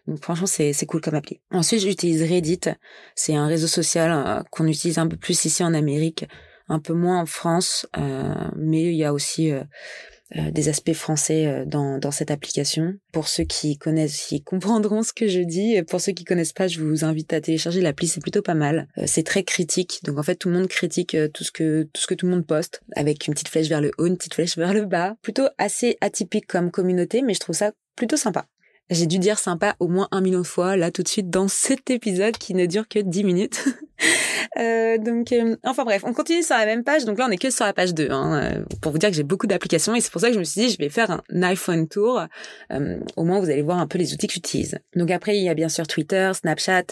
donc 0.07 0.23
franchement 0.23 0.47
c'est 0.47 0.73
c'est 0.73 0.87
cool 0.87 1.01
comme 1.01 1.15
appli. 1.15 1.41
Ensuite 1.51 1.81
j'utilise 1.81 2.23
Reddit. 2.23 2.61
C'est 3.15 3.35
un 3.35 3.47
réseau 3.47 3.67
social 3.67 4.45
qu'on 4.51 4.67
utilise 4.67 4.99
un 4.99 5.07
peu 5.07 5.17
plus 5.17 5.45
ici 5.45 5.65
en 5.65 5.75
Amérique, 5.75 6.27
un 6.69 6.79
peu 6.79 6.93
moins 6.93 7.21
en 7.21 7.27
France, 7.27 7.87
mais 8.57 8.83
il 8.83 8.97
y 8.97 9.05
a 9.05 9.13
aussi 9.13 9.53
euh, 10.37 10.51
des 10.51 10.71
aspects 10.71 10.95
français 10.95 11.47
euh, 11.47 11.65
dans, 11.67 11.99
dans 11.99 12.11
cette 12.11 12.31
application. 12.31 12.95
Pour 13.13 13.29
ceux 13.29 13.45
qui 13.45 13.77
connaissent, 13.77 14.27
qui 14.27 14.43
comprendront 14.43 15.03
ce 15.03 15.13
que 15.13 15.29
je 15.29 15.41
dis. 15.41 15.83
Pour 15.83 16.01
ceux 16.01 16.13
qui 16.13 16.25
connaissent 16.25 16.55
pas, 16.55 16.67
je 16.67 16.81
vous 16.81 17.05
invite 17.05 17.33
à 17.33 17.41
télécharger 17.41 17.83
l'appli, 17.83 18.09
c'est 18.09 18.21
plutôt 18.21 18.43
pas 18.43 18.55
mal. 18.55 18.89
Euh, 18.97 19.05
c'est 19.07 19.23
très 19.23 19.43
critique, 19.43 20.01
donc 20.05 20.19
en 20.19 20.23
fait 20.23 20.37
tout 20.37 20.49
le 20.49 20.55
monde 20.55 20.69
critique 20.69 21.17
tout 21.35 21.45
ce 21.45 21.53
que 21.53 21.83
tout 21.93 22.01
ce 22.01 22.07
que 22.07 22.15
tout 22.15 22.27
le 22.27 22.33
monde 22.33 22.47
poste, 22.47 22.83
avec 22.97 23.27
une 23.27 23.35
petite 23.35 23.49
flèche 23.49 23.69
vers 23.69 23.81
le 23.81 23.91
haut, 23.99 24.07
une 24.07 24.17
petite 24.17 24.35
flèche 24.35 24.57
vers 24.57 24.73
le 24.73 24.87
bas. 24.87 25.17
Plutôt 25.23 25.47
assez 25.59 25.99
atypique 26.01 26.47
comme 26.47 26.71
communauté, 26.71 27.23
mais 27.23 27.35
je 27.35 27.41
trouve 27.41 27.57
ça 27.57 27.73
plutôt 27.95 28.17
sympa. 28.17 28.47
J'ai 28.91 29.07
dû 29.07 29.19
dire 29.19 29.39
sympa 29.39 29.77
au 29.81 29.89
moins 29.89 30.09
un 30.11 30.21
million 30.21 30.41
de 30.41 30.47
fois 30.47 30.77
là 30.77 30.91
tout 30.91 31.03
de 31.03 31.09
suite 31.09 31.31
dans 31.31 31.49
cet 31.49 31.89
épisode 31.89 32.37
qui 32.37 32.53
ne 32.53 32.67
dure 32.67 32.87
que 32.87 32.99
10 32.99 33.25
minutes. 33.25 33.65
euh, 34.59 34.99
donc 34.99 35.33
euh, 35.33 35.57
enfin 35.65 35.85
bref, 35.85 36.03
on 36.05 36.13
continue 36.13 36.43
sur 36.43 36.55
la 36.55 36.67
même 36.67 36.85
page. 36.85 37.07
Donc 37.07 37.19
là 37.19 37.25
on 37.27 37.31
est 37.31 37.39
que 37.39 37.49
sur 37.49 37.65
la 37.65 37.73
page 37.73 37.95
2 37.95 38.11
hein, 38.11 38.43
euh, 38.43 38.65
pour 38.83 38.93
vous 38.93 38.99
dire 38.99 39.09
que 39.09 39.17
j'ai 39.17 39.23
beaucoup 39.23 39.47
d'applications 39.47 39.95
et 39.95 40.03
c'est 40.03 40.13
pour 40.13 40.21
ça 40.21 40.29
que 40.29 40.35
je 40.35 40.39
me 40.39 40.45
suis 40.45 40.61
dit 40.61 40.69
je 40.69 40.77
vais 40.77 40.91
faire 40.91 41.23
un 41.31 41.43
iPhone 41.43 41.89
tour. 41.89 42.27
Euh, 42.73 42.99
au 43.17 43.25
moins 43.25 43.41
vous 43.41 43.49
allez 43.49 43.63
voir 43.63 43.79
un 43.79 43.87
peu 43.87 43.97
les 43.97 44.13
outils 44.13 44.27
que 44.27 44.35
j'utilise. 44.35 44.79
Donc 44.95 45.11
après 45.11 45.39
il 45.39 45.43
y 45.43 45.49
a 45.49 45.55
bien 45.55 45.71
sûr 45.71 45.87
Twitter, 45.87 46.31
Snapchat, 46.35 46.85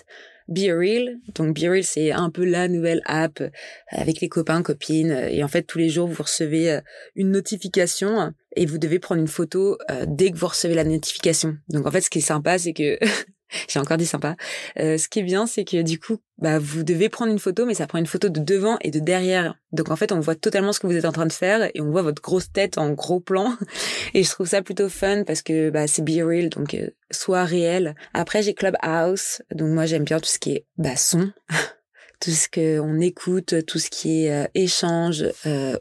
Be 0.49 0.71
Real. 0.75 1.19
Donc 1.35 1.55
Be 1.55 1.65
Real, 1.65 1.85
c'est 1.85 2.11
un 2.11 2.31
peu 2.31 2.47
la 2.47 2.69
nouvelle 2.69 3.03
app 3.05 3.43
avec 3.89 4.23
les 4.23 4.31
copains, 4.31 4.63
copines. 4.63 5.13
Et 5.29 5.45
en 5.45 5.49
fait, 5.49 5.63
tous 5.63 5.79
les 5.79 5.91
jours, 5.91 6.09
vous 6.09 6.23
recevez 6.23 6.81
une 7.15 7.31
notification 7.31 8.33
et 8.57 8.67
vous 8.67 8.79
devez 8.79 8.99
prendre 8.99 9.21
une 9.21 9.29
photo 9.29 9.79
euh, 9.91 10.05
dès 10.07 10.31
que 10.31 10.37
vous 10.37 10.47
recevez 10.47 10.75
la 10.75 10.85
notification. 10.85 11.57
Donc 11.69 11.87
en 11.87 11.91
fait, 11.91 12.01
ce 12.01 12.11
qui 12.11 12.19
est 12.19 12.23
sympa, 12.23 12.59
c'est 12.59 12.73
que 12.73 12.99
j'ai 13.69 13.79
encore 13.79 13.97
dit 13.97 14.07
sympa. 14.07 14.37
Euh, 14.79 14.99
ce 14.99 15.09
qui 15.09 15.21
est 15.21 15.25
bien, 15.25 15.47
c'est 15.47 15.65
que 15.65 15.83
du 15.83 15.99
coup, 15.99 16.19
bah 16.39 16.59
vous 16.59 16.83
devez 16.83 17.09
prendre 17.09 17.33
une 17.33 17.39
photo, 17.39 17.67
mais 17.67 17.75
ça 17.75 17.87
prend 17.87 17.99
une 17.99 18.07
photo 18.07 18.29
de 18.29 18.41
devant 18.41 18.77
et 18.81 18.91
de 18.91 19.01
derrière. 19.01 19.57
Donc 19.73 19.91
en 19.91 19.97
fait, 19.97 20.13
on 20.13 20.21
voit 20.21 20.35
totalement 20.35 20.73
ce 20.73 20.81
que 20.81 20.87
vous 20.87 20.97
êtes 20.97 21.05
en 21.05 21.13
train 21.13 21.27
de 21.27 21.33
faire 21.33 21.71
et 21.75 21.81
on 21.81 21.91
voit 21.91 22.03
votre 22.03 22.23
grosse 22.23 22.51
tête 22.53 22.79
en 22.79 22.91
gros 22.91 23.21
plan. 23.21 23.57
Et 24.15 24.23
je 24.23 24.31
trouve 24.31 24.47
ça 24.47 24.63
plutôt 24.63 24.89
fun 24.89 25.25
parce 25.25 25.43
que 25.43 25.71
bah 25.71 25.87
c'est 25.87 26.03
be 26.03 26.23
real, 26.25 26.49
donc 26.49 26.75
euh, 26.75 26.91
soit 27.11 27.45
réel. 27.45 27.95
Après, 28.15 28.43
j'ai 28.43 28.55
Clubhouse, 28.55 29.43
donc 29.55 29.71
moi 29.71 29.87
j'aime 29.87 30.05
bien 30.05 30.21
tout 30.21 30.29
ce 30.29 30.39
qui 30.39 30.53
est 30.53 30.67
bah 30.77 30.97
son. 30.97 31.33
tout 32.23 32.31
ce 32.31 32.49
qu'on 32.49 33.01
écoute, 33.01 33.67
tout 33.67 33.79
ce 33.79 33.91
qui 33.91 34.27
est 34.27 34.51
échange 34.55 35.25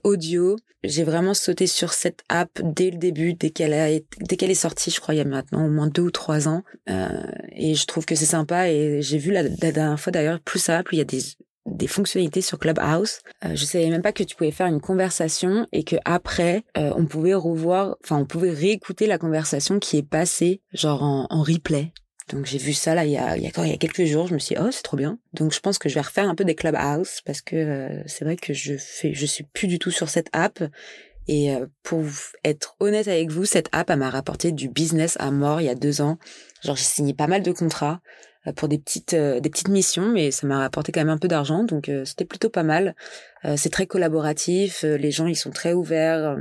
audio 0.03 0.57
j'ai 0.83 1.03
vraiment 1.03 1.33
sauté 1.33 1.67
sur 1.67 1.93
cette 1.93 2.23
app 2.29 2.49
dès 2.63 2.89
le 2.89 2.97
début, 2.97 3.33
dès 3.33 3.51
qu'elle 3.51 3.73
a 3.73 3.87
dès 4.19 4.37
qu'elle 4.37 4.51
est 4.51 4.55
sortie, 4.55 4.89
je 4.89 4.99
crois 4.99 5.13
il 5.13 5.17
y 5.19 5.21
a 5.21 5.25
maintenant 5.25 5.65
au 5.65 5.69
moins 5.69 5.87
deux 5.87 6.01
ou 6.01 6.11
trois 6.11 6.47
ans, 6.47 6.63
euh, 6.89 7.23
et 7.51 7.75
je 7.75 7.85
trouve 7.85 8.05
que 8.05 8.15
c'est 8.15 8.25
sympa. 8.25 8.69
Et 8.69 9.01
j'ai 9.01 9.17
vu 9.17 9.31
la, 9.31 9.43
dernière 9.43 9.99
fois 9.99 10.11
d'ailleurs, 10.11 10.39
plus 10.39 10.59
ça 10.59 10.83
plus 10.83 10.95
il 10.95 10.99
y 10.99 11.01
a 11.01 11.05
des 11.05 11.21
des 11.67 11.85
fonctionnalités 11.85 12.41
sur 12.41 12.57
Clubhouse. 12.57 13.19
Euh, 13.45 13.55
je 13.55 13.65
savais 13.65 13.87
même 13.89 14.01
pas 14.01 14.11
que 14.11 14.23
tu 14.23 14.35
pouvais 14.35 14.49
faire 14.49 14.65
une 14.65 14.81
conversation 14.81 15.67
et 15.71 15.83
que 15.83 15.95
après 16.05 16.63
euh, 16.75 16.91
on 16.95 17.05
pouvait 17.05 17.35
revoir, 17.35 17.97
enfin 18.03 18.17
on 18.17 18.25
pouvait 18.25 18.49
réécouter 18.49 19.05
la 19.05 19.19
conversation 19.19 19.77
qui 19.77 19.97
est 19.97 20.07
passée 20.07 20.61
genre 20.73 21.03
en, 21.03 21.27
en 21.29 21.43
replay. 21.43 21.93
Donc 22.33 22.45
j'ai 22.45 22.57
vu 22.57 22.73
ça 22.73 22.95
là 22.95 23.05
il 23.05 23.11
y 23.11 23.17
a 23.17 23.35
il 23.37 23.43
y 23.43 23.47
a, 23.47 23.65
il 23.65 23.73
y 23.73 23.77
quelques 23.77 24.05
jours, 24.05 24.27
je 24.27 24.33
me 24.33 24.39
suis 24.39 24.55
dit, 24.55 24.61
oh 24.63 24.71
c'est 24.71 24.83
trop 24.83 24.97
bien. 24.97 25.19
Donc 25.33 25.53
je 25.53 25.59
pense 25.59 25.77
que 25.77 25.89
je 25.89 25.95
vais 25.95 26.01
refaire 26.01 26.29
un 26.29 26.35
peu 26.35 26.45
des 26.45 26.55
Clubhouse 26.55 27.21
parce 27.25 27.41
que 27.41 27.55
euh, 27.55 28.03
c'est 28.05 28.25
vrai 28.25 28.35
que 28.35 28.53
je 28.53 28.75
fais 28.77 29.13
je 29.13 29.25
suis 29.25 29.43
plus 29.43 29.67
du 29.67 29.79
tout 29.79 29.91
sur 29.91 30.09
cette 30.09 30.29
app 30.33 30.63
et 31.27 31.53
euh, 31.53 31.67
pour 31.83 32.03
être 32.43 32.75
honnête 32.79 33.07
avec 33.07 33.29
vous, 33.29 33.45
cette 33.45 33.69
app 33.71 33.89
elle 33.89 33.99
m'a 33.99 34.09
rapporté 34.09 34.51
du 34.51 34.69
business 34.69 35.17
à 35.19 35.31
mort 35.31 35.61
il 35.61 35.65
y 35.65 35.69
a 35.69 35.75
deux 35.75 36.01
ans. 36.01 36.17
Genre 36.63 36.75
j'ai 36.75 36.83
signé 36.83 37.13
pas 37.13 37.27
mal 37.27 37.43
de 37.43 37.51
contrats 37.51 38.01
euh, 38.47 38.53
pour 38.53 38.67
des 38.67 38.77
petites 38.77 39.15
des 39.15 39.49
petites 39.49 39.69
missions, 39.69 40.07
mais 40.07 40.31
ça 40.31 40.47
m'a 40.47 40.59
rapporté 40.59 40.91
quand 40.91 41.01
même 41.01 41.09
un 41.09 41.17
peu 41.17 41.27
d'argent, 41.27 41.63
donc 41.63 41.91
c'était 42.05 42.25
plutôt 42.25 42.49
pas 42.49 42.63
mal. 42.63 42.95
c'est 43.55 43.71
très 43.71 43.87
collaboratif, 43.87 44.83
les 44.83 45.11
gens 45.11 45.27
ils 45.27 45.35
sont 45.35 45.51
très 45.51 45.73
ouverts. 45.73 46.37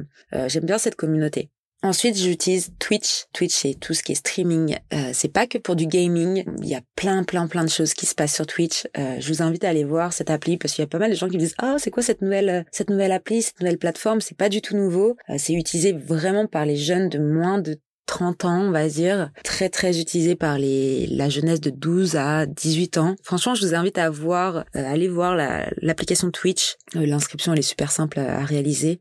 J'aime 0.47 0.65
bien 0.65 0.79
cette 0.79 0.97
communauté. 0.97 1.51
Ensuite, 1.83 2.19
j'utilise 2.19 2.73
Twitch. 2.79 3.25
Twitch, 3.33 3.55
c'est 3.55 3.75
tout 3.75 3.95
ce 3.95 4.03
qui 4.03 4.13
est 4.13 4.17
streaming. 4.17 4.77
Euh, 4.93 5.13
c'est 5.15 5.33
pas 5.33 5.47
que 5.47 5.57
pour 5.57 5.77
du 5.77 5.87
gaming. 5.87 6.45
Il 6.59 6.69
y 6.69 6.75
a 6.75 6.83
plein, 6.95 7.25
plein, 7.25 7.47
plein 7.47 7.65
de 7.65 7.71
choses 7.71 7.95
qui 7.95 8.05
se 8.05 8.15
passent 8.15 8.35
sur 8.35 8.47
Twitch. 8.47 8.87
Euh, 8.99 9.17
je 9.19 9.29
vous 9.33 9.41
invite 9.41 9.65
à 9.65 9.71
aller 9.71 9.85
voir 9.85 10.13
cette 10.13 10.29
appli 10.29 10.59
parce 10.59 10.75
qu'il 10.75 10.83
y 10.83 10.85
a 10.85 10.89
pas 10.89 10.99
mal 10.99 11.11
de 11.11 11.17
gens 11.17 11.29
qui 11.29 11.37
me 11.37 11.41
disent 11.41 11.55
ah 11.57 11.77
c'est 11.79 11.91
quoi 11.91 12.03
cette 12.03 12.21
nouvelle, 12.21 12.51
euh, 12.51 12.63
cette 12.71 12.91
nouvelle 12.91 13.13
appli, 13.13 13.41
cette 13.41 13.61
nouvelle 13.61 13.79
plateforme? 13.79 14.21
C'est 14.21 14.37
pas 14.37 14.51
du 14.51 14.61
tout 14.61 14.77
nouveau. 14.77 15.17
Euh, 15.31 15.37
c'est 15.39 15.55
utilisé 15.55 15.93
vraiment 15.93 16.47
par 16.47 16.67
les 16.67 16.77
jeunes 16.77 17.09
de 17.09 17.19
moins 17.19 17.59
de 17.59 17.79
30 18.05 18.45
ans, 18.45 18.61
on 18.61 18.71
va 18.73 18.87
dire, 18.87 19.31
très 19.43 19.71
très 19.71 20.01
utilisé 20.01 20.35
par 20.35 20.59
les 20.59 21.07
la 21.07 21.31
jeunesse 21.31 21.63
de 21.63 21.71
12 21.71 22.17
à 22.17 22.45
18 22.45 22.99
ans. 22.99 23.15
Franchement, 23.23 23.55
je 23.55 23.67
vous 23.67 23.75
invite 23.75 23.97
à 23.97 24.11
voir, 24.11 24.67
euh, 24.77 24.85
aller 24.85 25.09
voir 25.09 25.35
l'application 25.81 26.31
Twitch. 26.31 26.77
L'inscription 26.93 27.55
elle 27.55 27.61
est 27.61 27.63
super 27.63 27.91
simple 27.91 28.19
à, 28.19 28.41
à, 28.41 28.45
réaliser 28.45 29.01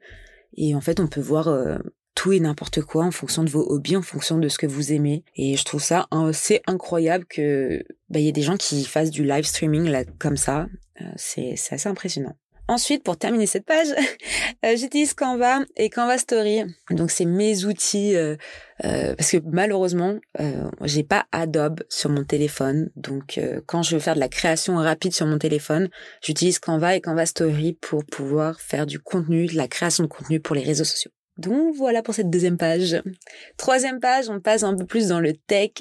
et 0.55 0.75
en 0.75 0.81
fait, 0.81 1.01
on 1.01 1.07
peut 1.07 1.21
voir 1.21 1.49
tout 2.19 2.33
et 2.33 2.41
n'importe 2.41 2.81
quoi 2.81 3.05
en 3.05 3.11
fonction 3.11 3.45
de 3.45 3.49
vos 3.49 3.65
hobbies, 3.71 3.95
en 3.95 4.01
fonction 4.01 4.37
de 4.37 4.49
ce 4.49 4.57
que 4.57 4.67
vous 4.67 4.91
aimez. 4.91 5.23
Et 5.37 5.55
je 5.55 5.63
trouve 5.63 5.81
ça 5.81 6.05
c'est 6.33 6.61
incroyable 6.67 7.23
que 7.23 7.81
bah, 8.09 8.19
y 8.19 8.27
ait 8.27 8.33
des 8.33 8.41
gens 8.41 8.57
qui 8.57 8.83
fassent 8.83 9.09
du 9.09 9.23
live 9.23 9.45
streaming 9.45 9.85
là 9.85 10.03
comme 10.19 10.35
ça. 10.35 10.67
Euh, 10.99 11.05
c'est 11.15 11.53
c'est 11.55 11.75
assez 11.75 11.87
impressionnant. 11.87 12.35
Ensuite, 12.67 13.03
pour 13.03 13.17
terminer 13.17 13.47
cette 13.47 13.65
page, 13.65 13.87
euh, 14.65 14.75
j'utilise 14.75 15.13
Canva 15.13 15.61
et 15.77 15.89
Canva 15.89 16.17
Story. 16.17 16.65
Donc, 16.91 17.09
c'est 17.09 17.25
mes 17.25 17.63
outils 17.65 18.15
euh, 18.15 18.35
euh, 18.83 19.15
parce 19.15 19.31
que 19.31 19.37
malheureusement, 19.45 20.19
euh, 20.41 20.69
j'ai 20.83 21.03
pas 21.03 21.25
Adobe 21.31 21.81
sur 21.89 22.09
mon 22.11 22.25
téléphone. 22.25 22.91
Donc, 22.97 23.39
quand 23.65 23.81
je 23.81 23.95
veux 23.95 24.01
faire 24.01 24.15
de 24.15 24.19
la 24.19 24.29
création 24.29 24.75
rapide 24.75 25.13
sur 25.13 25.25
mon 25.25 25.39
téléphone, 25.39 25.89
j'utilise 26.21 26.59
Canva 26.59 26.95
et 26.95 27.01
Canva 27.01 27.25
Story 27.25 27.73
pour 27.73 28.05
pouvoir 28.05 28.59
faire 28.59 28.85
du 28.85 28.99
contenu, 28.99 29.47
de 29.47 29.55
la 29.55 29.67
création 29.67 30.03
de 30.03 30.09
contenu 30.09 30.39
pour 30.39 30.55
les 30.55 30.63
réseaux 30.63 30.83
sociaux. 30.83 31.11
Donc 31.39 31.73
voilà 31.75 32.03
pour 32.03 32.13
cette 32.13 32.29
deuxième 32.29 32.57
page. 32.57 33.01
Troisième 33.55 34.01
page, 34.01 34.29
on 34.29 34.41
passe 34.41 34.63
un 34.63 34.75
peu 34.75 34.85
plus 34.85 35.07
dans 35.07 35.21
le 35.21 35.33
tech. 35.33 35.71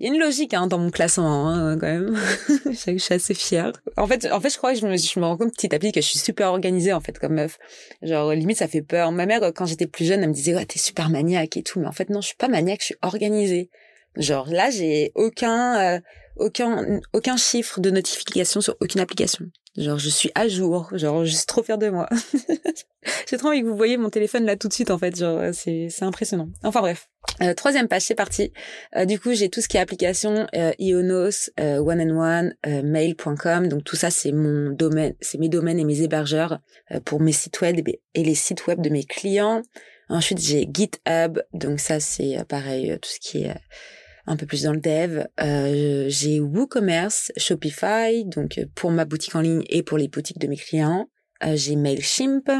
Il 0.00 0.06
y 0.06 0.10
a 0.10 0.12
une 0.12 0.20
logique 0.20 0.52
hein, 0.52 0.66
dans 0.66 0.78
mon 0.78 0.90
classement 0.90 1.48
hein, 1.48 1.78
quand 1.78 1.86
même. 1.86 2.18
je 2.66 2.98
suis 2.98 3.14
assez 3.14 3.34
fière. 3.34 3.72
En 3.96 4.08
fait, 4.08 4.26
en 4.32 4.40
fait, 4.40 4.50
je 4.50 4.58
crois 4.58 4.74
que 4.74 4.80
je 4.80 4.86
me, 4.86 4.96
je 4.96 5.20
me 5.20 5.24
rends 5.24 5.36
compte 5.36 5.54
petit 5.54 5.72
à 5.72 5.78
petit 5.78 5.92
que 5.92 6.00
je 6.00 6.06
suis 6.06 6.18
super 6.18 6.48
organisée 6.48 6.92
en 6.92 7.00
fait 7.00 7.18
comme 7.20 7.34
meuf. 7.34 7.58
Genre 8.02 8.32
limite 8.32 8.58
ça 8.58 8.66
fait 8.66 8.82
peur. 8.82 9.12
Ma 9.12 9.26
mère 9.26 9.40
quand 9.54 9.66
j'étais 9.66 9.86
plus 9.86 10.06
jeune, 10.06 10.22
elle 10.22 10.30
me 10.30 10.34
disait 10.34 10.56
ouais 10.56 10.66
t'es 10.66 10.80
super 10.80 11.08
maniaque 11.08 11.56
et 11.56 11.62
tout, 11.62 11.78
mais 11.78 11.86
en 11.86 11.92
fait 11.92 12.10
non, 12.10 12.20
je 12.20 12.26
suis 12.26 12.36
pas 12.36 12.48
maniaque, 12.48 12.80
je 12.80 12.86
suis 12.86 12.96
organisée. 13.02 13.70
Genre 14.16 14.48
là 14.50 14.70
j'ai 14.70 15.12
aucun 15.14 15.78
euh, 15.78 16.00
aucun 16.36 17.00
aucun 17.12 17.36
chiffre 17.36 17.80
de 17.80 17.90
notification 17.90 18.60
sur 18.60 18.74
aucune 18.80 19.00
application. 19.00 19.46
Genre, 19.76 19.98
je 19.98 20.08
suis 20.08 20.30
à 20.34 20.48
jour. 20.48 20.88
Genre, 20.92 21.24
je 21.24 21.32
suis 21.32 21.46
trop 21.46 21.62
fière 21.62 21.78
de 21.78 21.90
moi. 21.90 22.08
J'ai 23.28 23.36
trop 23.38 23.48
envie 23.48 23.60
que 23.60 23.66
vous 23.66 23.76
voyez 23.76 23.96
mon 23.96 24.10
téléphone 24.10 24.44
là 24.44 24.56
tout 24.56 24.68
de 24.68 24.72
suite, 24.72 24.90
en 24.90 24.98
fait. 24.98 25.16
Genre, 25.16 25.42
c'est, 25.52 25.88
impressionnant. 26.02 26.48
Enfin, 26.62 26.80
bref. 26.80 27.08
Euh, 27.42 27.54
troisième 27.54 27.88
page, 27.88 28.02
c'est 28.02 28.14
parti. 28.14 28.52
Euh, 28.96 29.04
du 29.04 29.18
coup, 29.18 29.34
j'ai 29.34 29.48
tout 29.48 29.60
ce 29.60 29.68
qui 29.68 29.76
est 29.76 29.80
application, 29.80 30.46
euh, 30.54 30.72
Ionos, 30.78 31.50
euh, 31.60 31.78
One 31.78 32.00
and 32.00 32.16
One, 32.16 32.54
euh, 32.66 32.82
Mail.com. 32.82 33.68
Donc, 33.68 33.84
tout 33.84 33.96
ça, 33.96 34.10
c'est 34.10 34.32
mon 34.32 34.70
domaine, 34.70 35.14
c'est 35.20 35.38
mes 35.38 35.48
domaines 35.48 35.78
et 35.78 35.84
mes 35.84 36.02
hébergeurs 36.02 36.60
pour 37.04 37.20
mes 37.20 37.32
sites 37.32 37.60
web 37.60 37.76
et 38.14 38.24
les 38.24 38.34
sites 38.34 38.66
web 38.66 38.80
de 38.80 38.90
mes 38.90 39.04
clients. 39.04 39.62
Ensuite, 40.08 40.40
j'ai 40.40 40.68
GitHub. 40.72 41.40
Donc, 41.52 41.80
ça, 41.80 42.00
c'est 42.00 42.38
pareil, 42.48 42.96
tout 43.02 43.10
ce 43.10 43.18
qui 43.18 43.42
est 43.42 43.54
un 44.26 44.36
peu 44.36 44.46
plus 44.46 44.62
dans 44.62 44.72
le 44.72 44.80
dev. 44.80 45.24
Euh, 45.40 46.06
j'ai 46.08 46.40
WooCommerce, 46.40 47.32
Shopify, 47.36 48.24
donc 48.24 48.58
euh, 48.58 48.66
pour 48.74 48.90
ma 48.90 49.04
boutique 49.04 49.34
en 49.34 49.40
ligne 49.40 49.62
et 49.68 49.82
pour 49.82 49.98
les 49.98 50.08
boutiques 50.08 50.38
de 50.38 50.48
mes 50.48 50.56
clients. 50.56 51.08
Euh, 51.44 51.54
j'ai 51.56 51.76
Mailchimp 51.76 52.50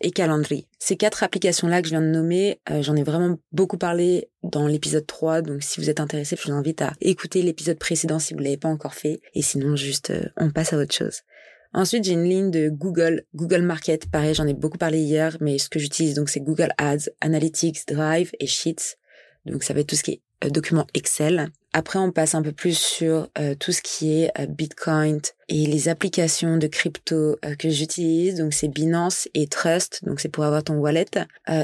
et 0.00 0.10
Calendly. 0.10 0.66
Ces 0.78 0.96
quatre 0.96 1.22
applications-là 1.22 1.82
que 1.82 1.88
je 1.88 1.92
viens 1.92 2.00
de 2.00 2.06
nommer, 2.06 2.60
euh, 2.70 2.82
j'en 2.82 2.96
ai 2.96 3.02
vraiment 3.02 3.38
beaucoup 3.52 3.78
parlé 3.78 4.30
dans 4.42 4.66
l'épisode 4.66 5.06
3, 5.06 5.42
donc 5.42 5.62
si 5.62 5.80
vous 5.80 5.90
êtes 5.90 6.00
intéressé, 6.00 6.36
je 6.36 6.50
vous 6.50 6.56
invite 6.56 6.82
à 6.82 6.92
écouter 7.00 7.42
l'épisode 7.42 7.78
précédent 7.78 8.18
si 8.18 8.34
vous 8.34 8.40
l'avez 8.40 8.56
pas 8.56 8.68
encore 8.68 8.94
fait, 8.94 9.20
et 9.34 9.42
sinon 9.42 9.76
juste 9.76 10.12
on 10.36 10.50
passe 10.50 10.72
à 10.72 10.78
autre 10.78 10.94
chose. 10.94 11.22
Ensuite, 11.72 12.04
j'ai 12.04 12.12
une 12.12 12.24
ligne 12.24 12.50
de 12.50 12.68
Google, 12.68 13.24
Google 13.34 13.62
Market. 13.62 14.10
Pareil, 14.10 14.34
j'en 14.34 14.46
ai 14.46 14.54
beaucoup 14.54 14.78
parlé 14.78 14.98
hier, 14.98 15.36
mais 15.40 15.58
ce 15.58 15.68
que 15.68 15.78
j'utilise, 15.78 16.14
donc, 16.14 16.28
c'est 16.28 16.40
Google 16.40 16.70
Ads, 16.78 17.10
Analytics, 17.20 17.86
Drive 17.86 18.32
et 18.40 18.46
Sheets. 18.46 18.96
Donc, 19.46 19.62
ça 19.62 19.72
va 19.72 19.80
être 19.80 19.88
tout 19.88 19.96
ce 19.96 20.02
qui 20.02 20.12
est 20.12 20.22
euh, 20.44 20.50
document 20.50 20.86
Excel. 20.94 21.48
Après, 21.72 21.98
on 21.98 22.10
passe 22.10 22.34
un 22.34 22.42
peu 22.42 22.52
plus 22.52 22.76
sur 22.76 23.28
euh, 23.38 23.54
tout 23.54 23.70
ce 23.70 23.80
qui 23.80 24.22
est 24.22 24.30
euh, 24.40 24.46
Bitcoin 24.46 25.20
et 25.48 25.66
les 25.66 25.88
applications 25.88 26.56
de 26.56 26.66
crypto 26.66 27.36
que 27.58 27.70
j'utilise. 27.70 28.36
Donc, 28.36 28.54
c'est 28.54 28.68
Binance 28.68 29.28
et 29.34 29.46
Trust. 29.46 30.04
Donc, 30.04 30.20
c'est 30.20 30.28
pour 30.28 30.44
avoir 30.44 30.64
ton 30.64 30.74
wallet 30.74 31.06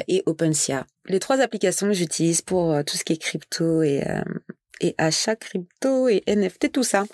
et 0.09 0.23
OpenSea. 0.27 0.87
Les 1.07 1.21
trois 1.21 1.41
applications 1.41 1.87
que 1.87 1.93
j'utilise 1.93 2.43
pour 2.43 2.75
tout 2.85 2.97
ce 2.97 3.05
qui 3.05 3.13
est 3.13 3.17
crypto 3.17 3.83
et 3.83 4.03
et 4.81 4.95
achat 4.99 5.37
crypto 5.37 6.09
et 6.09 6.23
NFT, 6.27 6.73
tout 6.73 6.83
ça. 6.83 7.05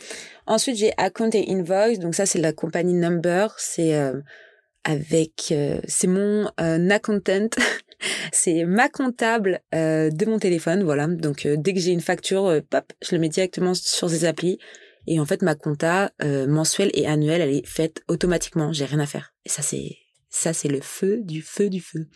Ensuite, 0.47 0.77
j'ai 0.77 0.93
Account 0.97 1.31
et 1.35 1.53
Invoice. 1.53 1.99
Donc, 1.99 2.15
ça, 2.15 2.25
c'est 2.25 2.41
la 2.41 2.55
compagnie 2.55 2.95
Number. 2.95 3.55
C'est 3.59 3.95
avec, 4.85 5.53
c'est 5.87 6.07
mon 6.07 6.47
accountant 6.57 7.51
c'est 8.33 8.65
ma 8.65 8.89
comptable 8.89 9.61
euh, 9.75 10.11
de 10.11 10.27
mon 10.27 10.39
téléphone, 10.39 10.83
voilà. 10.83 11.07
Donc 11.07 11.47
euh, 11.47 11.57
dès 11.59 11.75
que 11.75 11.81
j'ai 11.81 11.93
une 11.93 12.01
facture, 12.01 12.47
euh, 12.47 12.61
pop, 12.61 12.93
je 13.03 13.15
le 13.15 13.21
mets 13.21 13.29
directement 13.29 13.75
sur 13.75 14.11
ces 14.11 14.25
applis. 14.25 14.59
Et 15.07 15.19
en 15.19 15.27
fait, 15.27 15.43
ma 15.43 15.57
compta 15.57 16.13
mensuelle 16.47 16.93
et 16.95 17.09
annuelle, 17.09 17.41
elle 17.41 17.53
est 17.53 17.67
faite 17.67 18.05
automatiquement. 18.07 18.73
J'ai 18.73 18.85
rien 18.85 19.01
à 19.01 19.07
faire. 19.07 19.35
Et 19.45 19.49
ça, 19.49 19.61
c'est 19.61 19.97
ça, 20.29 20.53
c'est 20.53 20.69
le 20.69 20.81
feu 20.81 21.23
du 21.23 21.43
feu 21.43 21.69
du 21.69 21.81
feu. 21.81 22.07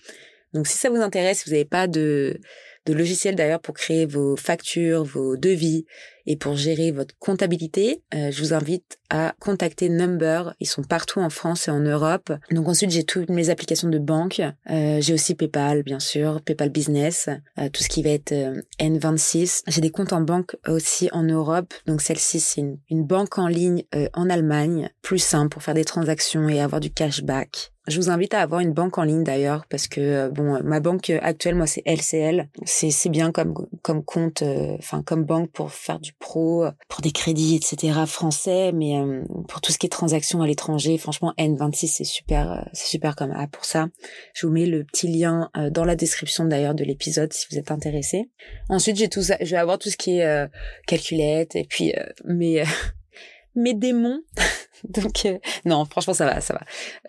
Donc 0.57 0.67
si 0.67 0.77
ça 0.77 0.91
vous 0.91 0.97
intéresse, 0.97 1.45
vous 1.47 1.53
n'avez 1.53 1.65
pas 1.65 1.87
de 1.87 2.41
de 2.87 2.93
logiciels 2.93 3.35
d'ailleurs 3.35 3.61
pour 3.61 3.75
créer 3.75 4.07
vos 4.07 4.37
factures, 4.37 5.05
vos 5.05 5.37
devis 5.37 5.85
et 6.25 6.37
pour 6.37 6.57
gérer 6.57 6.91
votre 6.91 7.15
comptabilité, 7.19 8.03
euh, 8.15 8.31
je 8.31 8.43
vous 8.43 8.53
invite 8.53 8.99
à 9.11 9.35
contacter 9.39 9.89
Number. 9.89 10.55
Ils 10.59 10.67
sont 10.67 10.83
partout 10.83 11.21
en 11.21 11.31
France 11.31 11.69
et 11.69 11.71
en 11.71 11.81
Europe. 11.81 12.33
Donc 12.51 12.69
ensuite, 12.69 12.91
j'ai 12.91 13.05
toutes 13.05 13.29
mes 13.29 13.51
applications 13.51 13.89
de 13.89 13.99
banque. 13.99 14.41
Euh, 14.71 15.01
j'ai 15.01 15.15
aussi 15.15 15.35
PayPal, 15.35 15.83
bien 15.83 16.01
sûr, 16.01 16.41
PayPal 16.43 16.71
Business, 16.71 17.29
euh, 17.59 17.69
tout 17.73 17.83
ce 17.83 17.89
qui 17.89 18.03
va 18.03 18.11
être 18.11 18.35
N26. 18.81 19.63
J'ai 19.69 19.81
des 19.81 19.91
comptes 19.91 20.13
en 20.13 20.21
banque 20.21 20.57
aussi 20.67 21.09
en 21.13 21.23
Europe. 21.23 21.75
Donc 21.87 22.01
celle-ci, 22.01 22.41
c'est 22.41 22.61
une, 22.61 22.79
une, 22.91 23.05
banque 23.05 23.39
en 23.39 23.47
ligne 23.47 23.85
en 24.15 24.29
Allemagne, 24.29 24.91
plus 25.03 25.19
simple 25.19 25.51
pour 25.51 25.63
faire 25.63 25.75
des 25.75 25.85
transactions 25.85 26.49
et 26.49 26.61
avoir 26.61 26.81
du 26.81 26.91
cashback. 26.91 27.73
Je 27.89 28.01
vous 28.01 28.11
invite 28.11 28.35
à 28.35 28.41
avoir 28.41 28.61
une 28.61 28.73
banque 28.73 28.99
en 28.99 29.05
ligne 29.05 29.23
d'ailleurs 29.23 29.65
parce 29.67 29.87
que 29.87 30.01
euh, 30.01 30.29
bon 30.29 30.61
ma 30.65 30.81
banque 30.81 31.11
actuelle 31.11 31.55
moi 31.55 31.69
c'est 31.69 31.83
LCL 31.87 32.49
c'est 32.65 32.91
c'est 32.91 33.09
bien 33.09 33.31
comme 33.31 33.55
comme 33.83 34.05
compte 34.05 34.43
euh, 34.43 34.75
enfin 34.79 35.03
comme 35.03 35.25
banque 35.25 35.53
pour 35.53 35.71
faire 35.71 36.01
du 36.01 36.13
pro 36.13 36.67
pour 36.89 37.01
des 37.01 37.13
crédits 37.13 37.55
etc 37.55 38.01
français. 38.07 38.73
Mais 38.73 38.99
euh, 38.99 39.23
pour 39.47 39.61
tout 39.61 39.71
ce 39.71 39.79
qui 39.79 39.87
est 39.87 39.91
transactions 39.91 40.43
à 40.43 40.49
l'étranger 40.49 40.99
franchement 40.99 41.33
N26 41.39 41.87
c'est 41.87 42.05
super 42.05 42.69
c'est 42.73 42.89
super 42.89 43.15
comme 43.15 43.31
app 43.31 43.53
pour 43.53 43.65
ça. 43.65 43.87
Je 44.35 44.47
vous 44.47 44.53
mets 44.53 44.67
le 44.67 44.83
petit 44.83 45.07
lien 45.07 45.51
dans 45.71 45.85
la 45.85 45.95
description 45.95 46.45
d'ailleurs 46.45 46.75
de 46.75 46.83
l'épisode 46.83 47.33
si 47.33 47.47
vous 47.51 47.57
êtes 47.57 47.71
intéressé. 47.71 48.29
Ensuite 48.69 48.97
j'ai 48.97 49.09
tout 49.09 49.23
ça 49.23 49.37
je 49.41 49.51
vais 49.53 49.61
avoir 49.61 49.79
tout 49.79 49.91
ce 49.91 49.97
qui 49.97 50.19
est 50.19 50.49
calculette 50.89 51.55
et 51.55 51.65
puis 51.65 51.95
mes 52.25 52.65
mes 53.55 53.75
démons 53.75 54.23
Donc 54.89 55.27
euh, 55.27 55.39
non, 55.65 55.85
franchement 55.85 56.15
ça 56.15 56.27
va, 56.27 56.41
ça 56.41 56.55
va. 56.55 56.63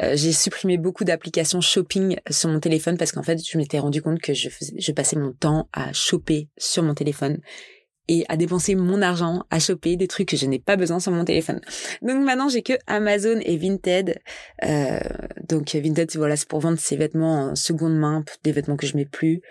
Euh, 0.05 0.15
j'ai 0.15 0.31
supprimé 0.31 0.77
beaucoup 0.77 1.03
d'applications 1.03 1.61
shopping 1.61 2.17
sur 2.29 2.49
mon 2.49 2.59
téléphone 2.59 2.97
parce 2.97 3.11
qu'en 3.11 3.23
fait 3.23 3.39
je 3.45 3.57
m'étais 3.57 3.79
rendu 3.79 4.01
compte 4.01 4.19
que 4.19 4.33
je 4.33 4.49
faisais, 4.49 4.73
je 4.77 4.91
passais 4.91 5.15
mon 5.15 5.33
temps 5.33 5.69
à 5.73 5.91
choper 5.93 6.49
sur 6.57 6.83
mon 6.83 6.93
téléphone 6.93 7.39
et 8.09 8.25
à 8.29 8.37
dépenser 8.37 8.75
mon 8.75 9.01
argent 9.01 9.43
à 9.49 9.59
choper 9.59 9.97
des 9.97 10.07
trucs 10.07 10.29
que 10.29 10.37
je 10.37 10.45
n'ai 10.45 10.59
pas 10.59 10.77
besoin 10.77 10.99
sur 10.99 11.11
mon 11.11 11.25
téléphone. 11.25 11.59
Donc 12.01 12.23
maintenant 12.23 12.47
j'ai 12.47 12.61
que 12.61 12.73
Amazon 12.87 13.39
et 13.41 13.57
Vinted. 13.57 14.19
Euh, 14.63 14.99
donc 15.47 15.75
Vinted 15.75 16.09
voilà 16.15 16.37
c'est 16.37 16.47
pour 16.47 16.59
vendre 16.59 16.79
ses 16.79 16.95
vêtements 16.95 17.49
en 17.49 17.55
seconde 17.55 17.97
main, 17.97 18.23
des 18.43 18.51
vêtements 18.51 18.77
que 18.77 18.87
je 18.87 18.95
mets 18.95 19.05
plus. 19.05 19.41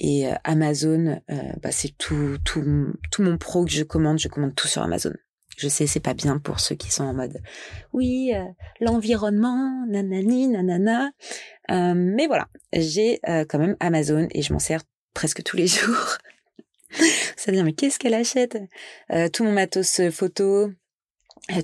Et 0.00 0.28
Amazon, 0.44 1.20
bah, 1.60 1.72
c'est 1.72 1.92
tout, 1.98 2.36
tout, 2.44 2.62
tout 3.10 3.22
mon 3.24 3.36
pro 3.36 3.64
que 3.64 3.72
je 3.72 3.82
commande, 3.82 4.20
je 4.20 4.28
commande 4.28 4.54
tout 4.54 4.68
sur 4.68 4.80
Amazon. 4.80 5.10
Je 5.58 5.66
sais, 5.66 5.88
c'est 5.88 5.98
pas 5.98 6.14
bien 6.14 6.38
pour 6.38 6.60
ceux 6.60 6.76
qui 6.76 6.92
sont 6.92 7.02
en 7.02 7.12
mode 7.12 7.42
oui, 7.92 8.32
euh, 8.32 8.44
l'environnement, 8.80 9.84
nanani, 9.88 10.46
nanana. 10.46 11.10
Euh, 11.72 11.94
mais 11.96 12.28
voilà, 12.28 12.46
j'ai 12.72 13.18
euh, 13.28 13.44
quand 13.44 13.58
même 13.58 13.76
Amazon 13.80 14.28
et 14.30 14.42
je 14.42 14.52
m'en 14.52 14.60
sers 14.60 14.82
presque 15.14 15.42
tous 15.42 15.56
les 15.56 15.66
jours. 15.66 16.18
Ça 17.36 17.50
veut 17.50 17.56
dire 17.56 17.64
mais 17.64 17.72
qu'est-ce 17.72 17.98
qu'elle 17.98 18.14
achète? 18.14 18.56
Tout 19.32 19.44
mon 19.44 19.52
matos 19.52 20.00
photo, 20.10 20.70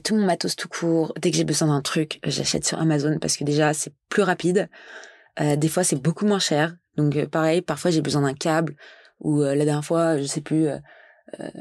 tout 0.03 0.17
mon 0.17 0.27
matos 0.27 0.57
tout 0.57 0.69
court. 0.69 1.15
Dès 1.21 1.31
que 1.31 1.37
j'ai 1.37 1.45
besoin 1.45 1.69
d'un 1.69 1.81
truc, 1.81 2.19
j'achète 2.25 2.67
sur 2.67 2.81
Amazon 2.81 3.19
parce 3.21 3.37
que 3.37 3.45
déjà 3.45 3.73
c'est 3.73 3.95
plus 4.11 4.23
rapide. 4.23 4.69
des 5.41 5.69
fois 5.69 5.83
c'est 5.83 5.97
beaucoup 5.97 6.27
moins 6.27 6.41
cher. 6.41 6.77
Donc 6.97 7.25
pareil, 7.27 7.63
parfois 7.63 7.91
j'ai 7.91 8.03
besoin 8.03 8.23
d'un 8.23 8.35
câble 8.35 8.77
ou 9.21 9.41
la 9.41 9.65
dernière 9.65 9.85
fois, 9.85 10.19
je 10.19 10.25
sais 10.25 10.43
plus 10.43 10.69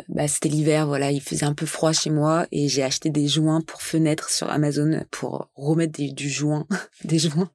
bah, 0.09 0.27
c'était 0.27 0.49
l'hiver, 0.49 0.87
voilà, 0.87 1.11
il 1.11 1.21
faisait 1.21 1.45
un 1.45 1.53
peu 1.53 1.65
froid 1.65 1.93
chez 1.93 2.09
moi 2.09 2.47
et 2.51 2.67
j'ai 2.67 2.83
acheté 2.83 3.09
des 3.09 3.27
joints 3.27 3.61
pour 3.61 3.81
fenêtres 3.81 4.29
sur 4.29 4.49
Amazon 4.49 5.03
pour 5.11 5.49
remettre 5.55 5.99
du 5.99 6.29
joint, 6.29 6.67
des 7.03 7.19
joints 7.19 7.49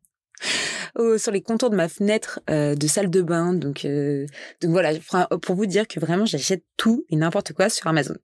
sur 1.17 1.33
les 1.33 1.43
contours 1.43 1.71
de 1.71 1.77
ma 1.77 1.89
fenêtre 1.89 2.41
euh, 2.51 2.75
de 2.75 2.87
salle 2.87 3.11
de 3.11 3.23
bain. 3.23 3.55
Donc, 3.55 3.85
euh, 3.85 4.27
donc 4.61 4.73
voilà, 4.73 4.93
pour 5.43 5.55
vous 5.55 5.67
dire 5.67 5.87
que 5.87 6.01
vraiment 6.01 6.27
j'achète 6.27 6.65
tout 6.77 7.05
et 7.09 7.17
n'importe 7.17 7.53
quoi 7.53 7.69
sur 7.69 7.87
Amazon. 7.87 8.17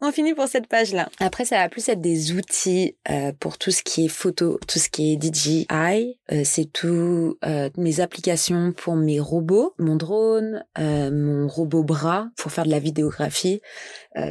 On 0.00 0.10
finit 0.10 0.34
pour 0.34 0.48
cette 0.48 0.66
page-là. 0.66 1.08
Après, 1.20 1.44
ça 1.44 1.58
va 1.58 1.68
plus 1.68 1.88
être 1.88 2.00
des 2.00 2.32
outils 2.32 2.96
euh, 3.10 3.32
pour 3.38 3.58
tout 3.58 3.70
ce 3.70 3.82
qui 3.82 4.06
est 4.06 4.08
photo, 4.08 4.58
tout 4.66 4.78
ce 4.78 4.88
qui 4.88 5.12
est 5.12 5.22
DJI. 5.22 5.66
Euh, 6.32 6.42
c'est 6.44 6.72
tout 6.72 7.38
euh, 7.44 7.70
mes 7.76 8.00
applications 8.00 8.72
pour 8.72 8.96
mes 8.96 9.20
robots, 9.20 9.74
mon 9.78 9.96
drone, 9.96 10.64
euh, 10.78 11.10
mon 11.12 11.46
robot 11.46 11.84
bras 11.84 12.28
pour 12.36 12.50
faire 12.50 12.64
de 12.64 12.70
la 12.70 12.78
vidéographie. 12.78 13.60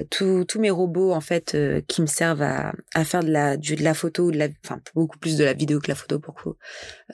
tous 0.09 0.45
tous 0.45 0.59
mes 0.59 0.69
robots 0.69 1.11
en 1.11 1.21
fait 1.21 1.57
qui 1.87 2.01
me 2.01 2.07
servent 2.07 2.41
à, 2.41 2.73
à 2.93 3.03
faire 3.03 3.23
de 3.23 3.31
la 3.31 3.57
du, 3.57 3.75
de 3.75 3.83
la 3.83 3.93
photo, 3.93 4.31
de 4.31 4.37
la, 4.37 4.47
enfin 4.63 4.79
beaucoup 4.95 5.17
plus 5.17 5.37
de 5.37 5.43
la 5.43 5.53
vidéo 5.53 5.79
que 5.79 5.87
la 5.87 5.95
photo 5.95 6.19
pour 6.19 6.33
coup. 6.35 6.55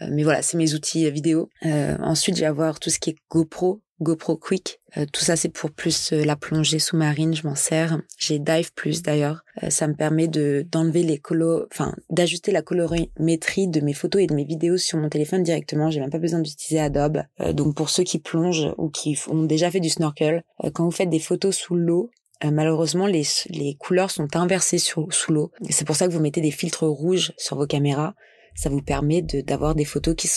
mais 0.01 0.24
voilà, 0.24 0.42
c'est 0.42 0.58
mes 0.58 0.74
outils 0.74 1.10
vidéo. 1.12 1.50
ensuite, 1.63 2.36
je 2.36 2.42
vais 2.42 2.48
avoir 2.48 2.80
tout 2.80 2.89
ce 2.89 3.00
qui 3.00 3.12
est 3.12 3.16
GoPro, 3.30 3.82
GoPro 4.01 4.38
Quick. 4.38 4.80
Euh, 4.98 5.06
tout 5.12 5.24
ça, 5.24 5.36
c'est 5.36 5.50
pour 5.50 5.72
plus 5.72 6.13
euh, 6.13 6.24
la 6.24 6.36
plongée 6.36 6.80
sous-marine. 6.80 7.36
Je 7.36 7.48
m'en 7.48 7.56
sers. 7.56 8.00
J'ai 8.18 8.39
Dive 8.39 8.74
Plus 8.74 9.01
d'ailleurs. 9.01 9.44
Euh, 9.63 9.70
ça 9.70 9.88
me 9.88 9.96
permet 9.96 10.27
de 10.27 10.66
d'enlever 10.72 11.04
les 11.04 11.18
colos, 11.18 11.66
enfin 11.72 11.94
d'ajuster 12.10 12.51
la 12.51 12.62
colorimétrie 12.62 13.68
de 13.68 13.82
mes 13.82 13.94
photos 13.94 14.22
et 14.22 14.27
de 14.27 14.34
mes 14.34 14.46
vidéos 14.46 14.77
sur 14.77 14.98
mon 14.98 15.10
téléphone 15.10 15.44
directement. 15.44 15.89
J'ai 15.89 16.00
même 16.00 16.10
pas 16.10 16.20
besoin 16.20 16.39
d'utiliser 16.39 16.80
Adobe. 16.80 17.24
donc 17.54 17.75
pour 17.75 17.89
ceux 17.89 18.04
qui 18.04 18.20
plongent 18.20 18.74
ou 18.77 18.89
qui 18.89 19.18
ont 19.27 19.44
déjà 19.44 19.72
fait 19.72 19.80
du 19.80 19.89
snorkel, 19.89 20.44
quand 20.74 20.86
vous 20.86 20.92
faites 20.92 21.10
des 21.10 21.20
photos 21.20 21.56
sous 21.56 21.75
l'eau, 21.75 22.10
malheureusement, 22.44 23.08
les, 23.08 23.24
les 23.50 23.75
couleurs 23.75 24.12
sont 24.12 24.36
inversées 24.36 24.77
sur, 24.77 25.12
sous 25.12 25.32
l'eau. 25.32 25.51
C'est 25.70 25.86
pour 25.86 25.96
ça 25.96 26.08
que 26.08 26.13
vous 26.13 26.20
mettez 26.20 26.42
des 26.42 26.51
filtres 26.51 26.84
rouges 26.84 27.34
sur 27.38 27.58
vos 27.58 27.68
caméras. 27.68 28.16
Ça 28.56 28.70
vous 28.70 28.82
permet 28.82 29.22
d'avoir 29.22 29.75
des 29.75 29.86
photos 29.86 30.16
qui, 30.16 30.27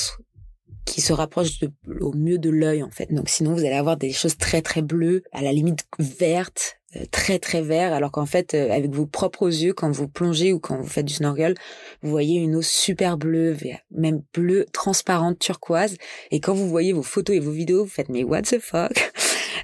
qui 0.84 1.00
se 1.00 1.12
rapproche 1.12 1.60
au 2.00 2.12
mieux 2.12 2.38
de 2.38 2.50
l'œil 2.50 2.82
en 2.82 2.90
fait. 2.90 3.12
Donc 3.12 3.28
sinon 3.28 3.54
vous 3.54 3.60
allez 3.60 3.74
avoir 3.74 3.96
des 3.96 4.12
choses 4.12 4.36
très 4.36 4.62
très 4.62 4.82
bleues, 4.82 5.22
à 5.32 5.42
la 5.42 5.52
limite 5.52 5.86
vertes, 5.98 6.80
euh, 6.96 7.04
très 7.10 7.38
très 7.38 7.62
vert, 7.62 7.92
alors 7.92 8.10
qu'en 8.10 8.26
fait 8.26 8.54
euh, 8.54 8.70
avec 8.72 8.90
vos 8.90 9.06
propres 9.06 9.46
yeux 9.46 9.72
quand 9.72 9.90
vous 9.90 10.08
plongez 10.08 10.52
ou 10.52 10.58
quand 10.58 10.76
vous 10.76 10.88
faites 10.88 11.06
du 11.06 11.14
snorkel, 11.14 11.54
vous 12.02 12.10
voyez 12.10 12.40
une 12.40 12.56
eau 12.56 12.62
super 12.62 13.16
bleue, 13.16 13.56
même 13.92 14.22
bleue 14.34 14.66
transparente 14.72 15.38
turquoise. 15.38 15.96
Et 16.30 16.40
quand 16.40 16.54
vous 16.54 16.68
voyez 16.68 16.92
vos 16.92 17.02
photos 17.02 17.36
et 17.36 17.40
vos 17.40 17.52
vidéos, 17.52 17.84
vous 17.84 17.90
faites 17.90 18.08
mais 18.08 18.24
what 18.24 18.42
the 18.42 18.58
fuck? 18.58 19.12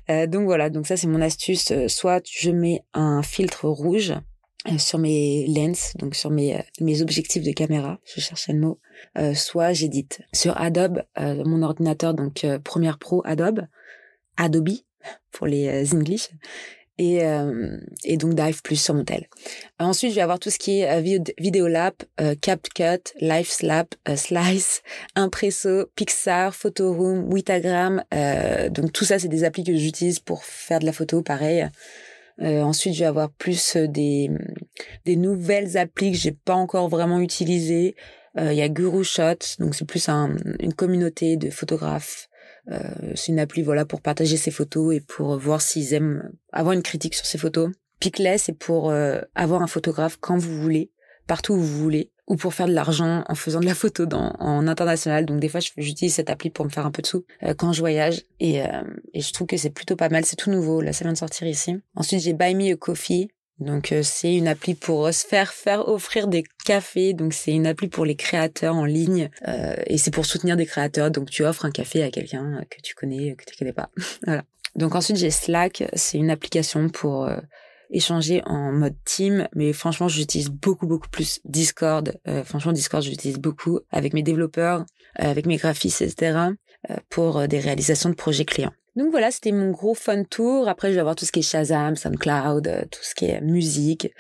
Euh, 0.09 0.29
donc 0.29 0.45
voilà, 0.45 0.71
donc 0.71 0.87
ça 0.87 0.97
c'est 0.97 1.09
mon 1.09 1.21
astuce. 1.21 1.73
Soit 1.89 2.25
je 2.31 2.51
mets 2.51 2.83
un 2.95 3.23
filtre 3.23 3.69
rouge 3.69 4.13
euh, 4.13 4.21
sur 4.79 4.99
mes 4.99 5.47
lens, 5.47 5.93
donc 5.99 6.15
sur 6.15 6.31
mes, 6.31 6.57
euh, 6.57 6.63
mes 6.81 7.03
objectifs 7.03 7.43
de 7.43 7.53
caméra, 7.53 7.99
je 8.05 8.21
cherchais 8.21 8.53
le 8.53 8.61
mot, 8.61 8.81
euh, 9.19 9.35
soit 9.35 9.73
j'édite. 9.73 10.21
Sur 10.33 10.61
Adobe, 10.61 11.03
mon 11.17 11.63
ordinateur, 11.63 12.15
donc 12.15 12.47
Premiere 12.65 12.99
Pro 12.99 13.23
Adobe, 13.25 13.67
Adobe 14.37 14.71
pour 15.33 15.47
les 15.47 15.95
English, 15.95 16.29
et, 16.99 17.21
et 18.05 18.17
donc 18.17 18.35
Dive 18.35 18.63
Plus 18.63 18.77
sur 18.77 18.95
mon 18.95 19.05
tel. 19.05 19.29
Ensuite, 19.79 20.11
je 20.11 20.17
vais 20.17 20.23
avoir 20.23 20.39
tout 20.39 20.51
ce 20.51 20.59
qui 20.59 20.81
est 20.81 21.01
Videolab, 21.39 21.95
CapCut, 22.41 23.13
LiveSlap, 23.21 23.95
Slice, 24.17 24.83
Impresso, 25.15 25.87
Pixar, 25.95 26.55
Photoroom, 26.55 27.31
Witagram. 27.33 28.03
donc 28.71 28.93
tout 28.93 29.05
ça, 29.05 29.19
c'est 29.19 29.29
des 29.29 29.45
applis 29.45 29.65
que 29.65 29.77
j'utilise 29.77 30.21
pour 30.21 30.45
faire 30.45 30.81
de 30.81 30.87
la 30.87 30.93
photo, 30.93 31.23
pareil. 31.23 31.69
Euh, 32.43 32.63
ensuite, 32.63 32.95
je 32.95 33.01
vais 33.01 33.07
avoir 33.07 33.31
plus 33.31 33.77
euh, 33.77 33.87
des, 33.87 34.31
des 35.05 35.17
nouvelles 35.17 35.77
applis 35.77 36.13
que 36.13 36.19
j'ai 36.19 36.33
pas 36.33 36.55
encore 36.55 36.89
vraiment 36.89 37.21
utilisées. 37.21 37.95
Euh, 38.39 38.53
il 38.53 38.59
y 38.59 38.63
a 38.63 38.69
Guru 38.69 39.05
Shot, 39.05 39.59
donc 39.59 39.75
c'est 39.75 39.85
plus 39.87 40.09
un, 40.09 40.37
une 40.61 40.75
communauté 40.75 41.37
de 41.37 41.51
photographes. 41.51 42.29
Euh, 42.71 42.81
c'est 43.15 43.33
une 43.33 43.39
appli 43.39 43.63
voilà 43.63 43.85
pour 43.85 44.01
partager 44.01 44.37
ses 44.37 44.51
photos 44.51 44.95
et 44.95 45.01
pour 45.01 45.39
voir 45.39 45.61
s'ils 45.61 45.95
aiment 45.95 46.31
avoir 46.53 46.75
une 46.75 46.83
critique 46.83 47.15
sur 47.15 47.27
ses 47.27 47.39
photos. 47.39 47.71
Piclet, 48.01 48.37
c'est 48.37 48.53
pour 48.53 48.93
avoir 49.35 49.63
un 49.63 49.67
photographe 49.67 50.19
quand 50.21 50.37
vous 50.37 50.61
voulez, 50.61 50.91
partout 51.27 51.55
où 51.55 51.61
vous 51.61 51.79
voulez 51.79 52.11
ou 52.27 52.37
pour 52.37 52.55
faire 52.55 52.67
de 52.67 52.73
l'argent 52.73 53.25
en 53.29 53.35
faisant 53.35 53.61
de 53.61 53.67
la 53.67 53.75
photo 53.75 54.07
dans, 54.07 54.35
en 54.39 54.67
international. 54.67 55.27
Donc 55.27 55.41
des 55.41 55.49
fois, 55.49 55.61
j'utilise 55.77 56.15
cette 56.15 56.31
appli 56.31 56.51
pour 56.51 56.65
me 56.65 56.71
faire 56.71 56.87
un 56.87 56.91
peu 56.91 57.03
de 57.03 57.07
sous 57.07 57.25
euh, 57.43 57.55
quand 57.55 57.73
je 57.73 57.81
voyage. 57.81 58.23
Et, 58.41 58.63
euh, 58.63 58.83
et 59.15 59.21
je 59.21 59.33
trouve 59.33 59.47
que 59.47 59.57
c'est 59.57 59.71
plutôt 59.71 59.97
pas 59.97 60.09
mal. 60.09 60.25
C'est 60.25 60.37
tout 60.37 60.51
nouveau. 60.51 60.81
Là, 60.81 60.93
ça 60.93 61.05
vient 61.05 61.13
de 61.13 61.19
sortir 61.19 61.47
ici. 61.47 61.77
Ensuite, 61.95 62.21
j'ai 62.21 62.33
Buy 62.33 62.55
Me 62.55 62.73
a 62.73 62.77
Coffee. 62.77 63.29
Donc 63.59 63.93
euh, 63.93 64.03
c'est 64.03 64.35
une 64.35 64.49
appli 64.49 64.75
pour 64.75 65.13
se 65.13 65.27
faire 65.27 65.53
faire 65.53 65.89
offrir 65.89 66.29
des 66.29 66.45
cafés. 66.65 67.15
Donc 67.15 67.33
c'est 67.33 67.53
une 67.53 67.67
appli 67.67 67.89
pour 67.89 68.05
les 68.05 68.17
créateurs 68.17 68.75
en 68.75 68.85
ligne 68.85 69.31
et 69.87 69.99
c'est 69.99 70.11
pour 70.11 70.27
soutenir 70.27 70.57
des 70.57 70.67
créateurs. 70.67 71.11
Donc 71.11 71.31
tu 71.31 71.45
offres 71.45 71.65
un 71.65 71.71
café 71.71 72.03
à 72.03 72.11
quelqu'un 72.11 72.63
que 72.71 72.81
tu 72.83 72.95
connais, 72.95 73.35
que 73.35 73.45
tu 73.45 73.57
connais 73.57 73.73
pas. 73.73 73.91
voilà. 74.27 74.45
Donc 74.75 74.95
ensuite 74.95 75.17
j'ai 75.17 75.31
Slack. 75.31 75.85
C'est 75.95 76.19
une 76.19 76.31
application 76.31 76.89
pour 76.89 77.29
échanger 77.91 78.43
en 78.47 78.73
mode 78.73 78.97
team, 79.05 79.49
mais 79.55 79.73
franchement, 79.73 80.09
j'utilise 80.09 80.51
beaucoup, 80.51 80.87
beaucoup 80.87 81.09
plus 81.09 81.41
Discord. 81.45 82.19
Euh, 82.27 82.45
franchement, 82.45 82.73
Discord, 82.73 83.03
j'utilise 83.03 83.39
beaucoup 83.39 83.81
avec 83.91 84.13
mes 84.15 84.23
développeurs, 84.23 84.85
euh, 85.21 85.31
avec 85.31 85.47
mes 85.47 85.57
graphistes, 85.57 86.03
etc., 86.03 86.39
euh, 86.91 86.97
pour 87.09 87.47
des 87.49 87.61
réalisations 87.61 88.11
de 88.11 88.15
projets 88.15 88.45
clients. 88.45 88.73
Donc 88.97 89.11
voilà, 89.11 89.31
c'était 89.31 89.53
mon 89.53 89.71
gros 89.71 89.95
fun 89.95 90.25
tour. 90.25 90.69
Après, 90.69 90.89
je 90.89 90.95
vais 90.95 91.01
avoir 91.01 91.17
tout 91.17 91.25
ce 91.25 91.33
qui 91.33 91.41
est 91.41 91.43
Shazam, 91.43 91.97
SoundCloud, 91.97 92.89
tout 92.91 93.01
ce 93.03 93.15
qui 93.15 93.27
est 93.27 93.41
musique, 93.41 94.13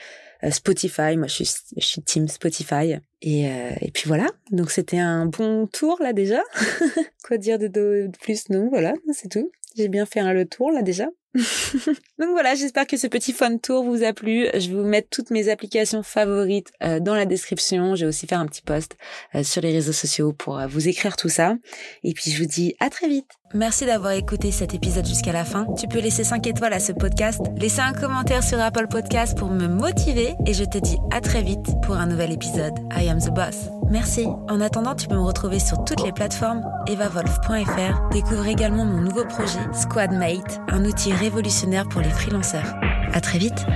Spotify. 0.51 1.17
Moi, 1.17 1.27
je 1.27 1.45
suis, 1.45 1.51
je 1.77 1.85
suis 1.85 2.03
team 2.03 2.29
Spotify. 2.29 2.97
Et, 3.23 3.45
et 3.81 3.91
puis 3.93 4.05
voilà. 4.07 4.27
Donc 4.51 4.71
c'était 4.71 4.99
un 4.99 5.27
bon 5.27 5.67
tour 5.67 5.99
là 6.01 6.13
déjà. 6.13 6.43
Quoi 7.27 7.39
dire 7.39 7.59
de, 7.59 7.69
de 7.69 8.11
plus? 8.21 8.51
Non, 8.51 8.69
voilà, 8.69 8.95
c'est 9.13 9.29
tout. 9.31 9.51
J'ai 9.77 9.89
bien 9.89 10.07
fait 10.07 10.21
un 10.21 10.33
le 10.33 10.47
tour 10.47 10.71
là 10.71 10.83
déjà. 10.83 11.09
Donc 12.19 12.31
voilà, 12.31 12.55
j'espère 12.55 12.87
que 12.87 12.97
ce 12.97 13.07
petit 13.07 13.33
fun 13.33 13.59
tour 13.59 13.85
vous 13.85 14.03
a 14.03 14.13
plu. 14.13 14.47
Je 14.55 14.69
vais 14.69 14.75
vous 14.75 14.87
mettre 14.87 15.09
toutes 15.11 15.31
mes 15.31 15.49
applications 15.49 16.03
favorites 16.03 16.73
euh, 16.83 17.01
dans 17.01 17.15
la 17.15 17.27
description. 17.27 17.95
Je 17.95 18.03
vais 18.05 18.09
aussi 18.09 18.27
faire 18.27 18.41
un 18.41 18.47
petit 18.47 18.63
post 18.63 18.97
euh, 19.35 19.43
sur 19.43 19.63
les 19.63 19.73
réseaux 19.73 19.93
sociaux 19.93 20.33
pour 20.33 20.59
euh, 20.59 20.67
vous 20.67 20.89
écrire 20.89 21.17
tout 21.17 21.29
ça. 21.29 21.57
Et 22.05 22.13
puis 22.15 22.31
je 22.31 22.43
vous 22.43 22.49
dis 22.49 22.75
à 22.81 22.91
très 22.91 23.09
vite. 23.09 23.31
Merci 23.55 23.87
d'avoir 23.87 24.13
écouté 24.13 24.51
cet 24.51 24.75
épisode 24.75 25.07
jusqu'à 25.07 25.33
la 25.33 25.45
fin. 25.45 25.67
Tu 25.79 25.87
peux 25.87 26.01
laisser 26.01 26.25
5 26.25 26.47
étoiles 26.47 26.73
à 26.73 26.81
ce 26.81 26.93
podcast, 26.93 27.41
laisser 27.57 27.81
un 27.81 27.93
commentaire 27.93 28.43
sur 28.43 28.61
Apple 28.61 28.89
Podcast 28.89 29.39
pour 29.39 29.49
me 29.49 29.69
motiver 29.69 30.35
et 30.47 30.53
je 30.53 30.65
te 30.65 30.79
dis 30.79 30.97
à 31.13 31.21
très 31.21 31.43
vite 31.43 31.67
pour 31.83 31.97
un 31.97 32.07
nouvel 32.07 32.33
épisode. 32.33 32.75
I 32.97 33.09
am 33.09 33.21
the 33.21 33.31
boss. 33.31 33.69
Merci. 33.89 34.27
En 34.49 34.61
attendant, 34.61 34.97
tu 34.97 35.07
peux 35.07 35.15
me 35.15 35.21
retrouver 35.21 35.61
sur 35.61 35.85
toutes 35.85 36.03
les 36.03 36.13
plateformes 36.13 36.63
evavolf.fr. 36.89 38.09
Découvre 38.11 38.47
également 38.47 38.85
mon 38.85 39.01
nouveau 39.01 39.25
projet 39.25 39.61
Squadmate, 39.73 40.61
un 40.69 40.85
outil 40.85 41.13
révolutionnaire 41.27 41.89
pour 41.89 42.01
les 42.03 42.11
freelanceurs. 42.11 42.77
À 43.13 43.21
très 43.21 43.39
vite. 43.39 43.67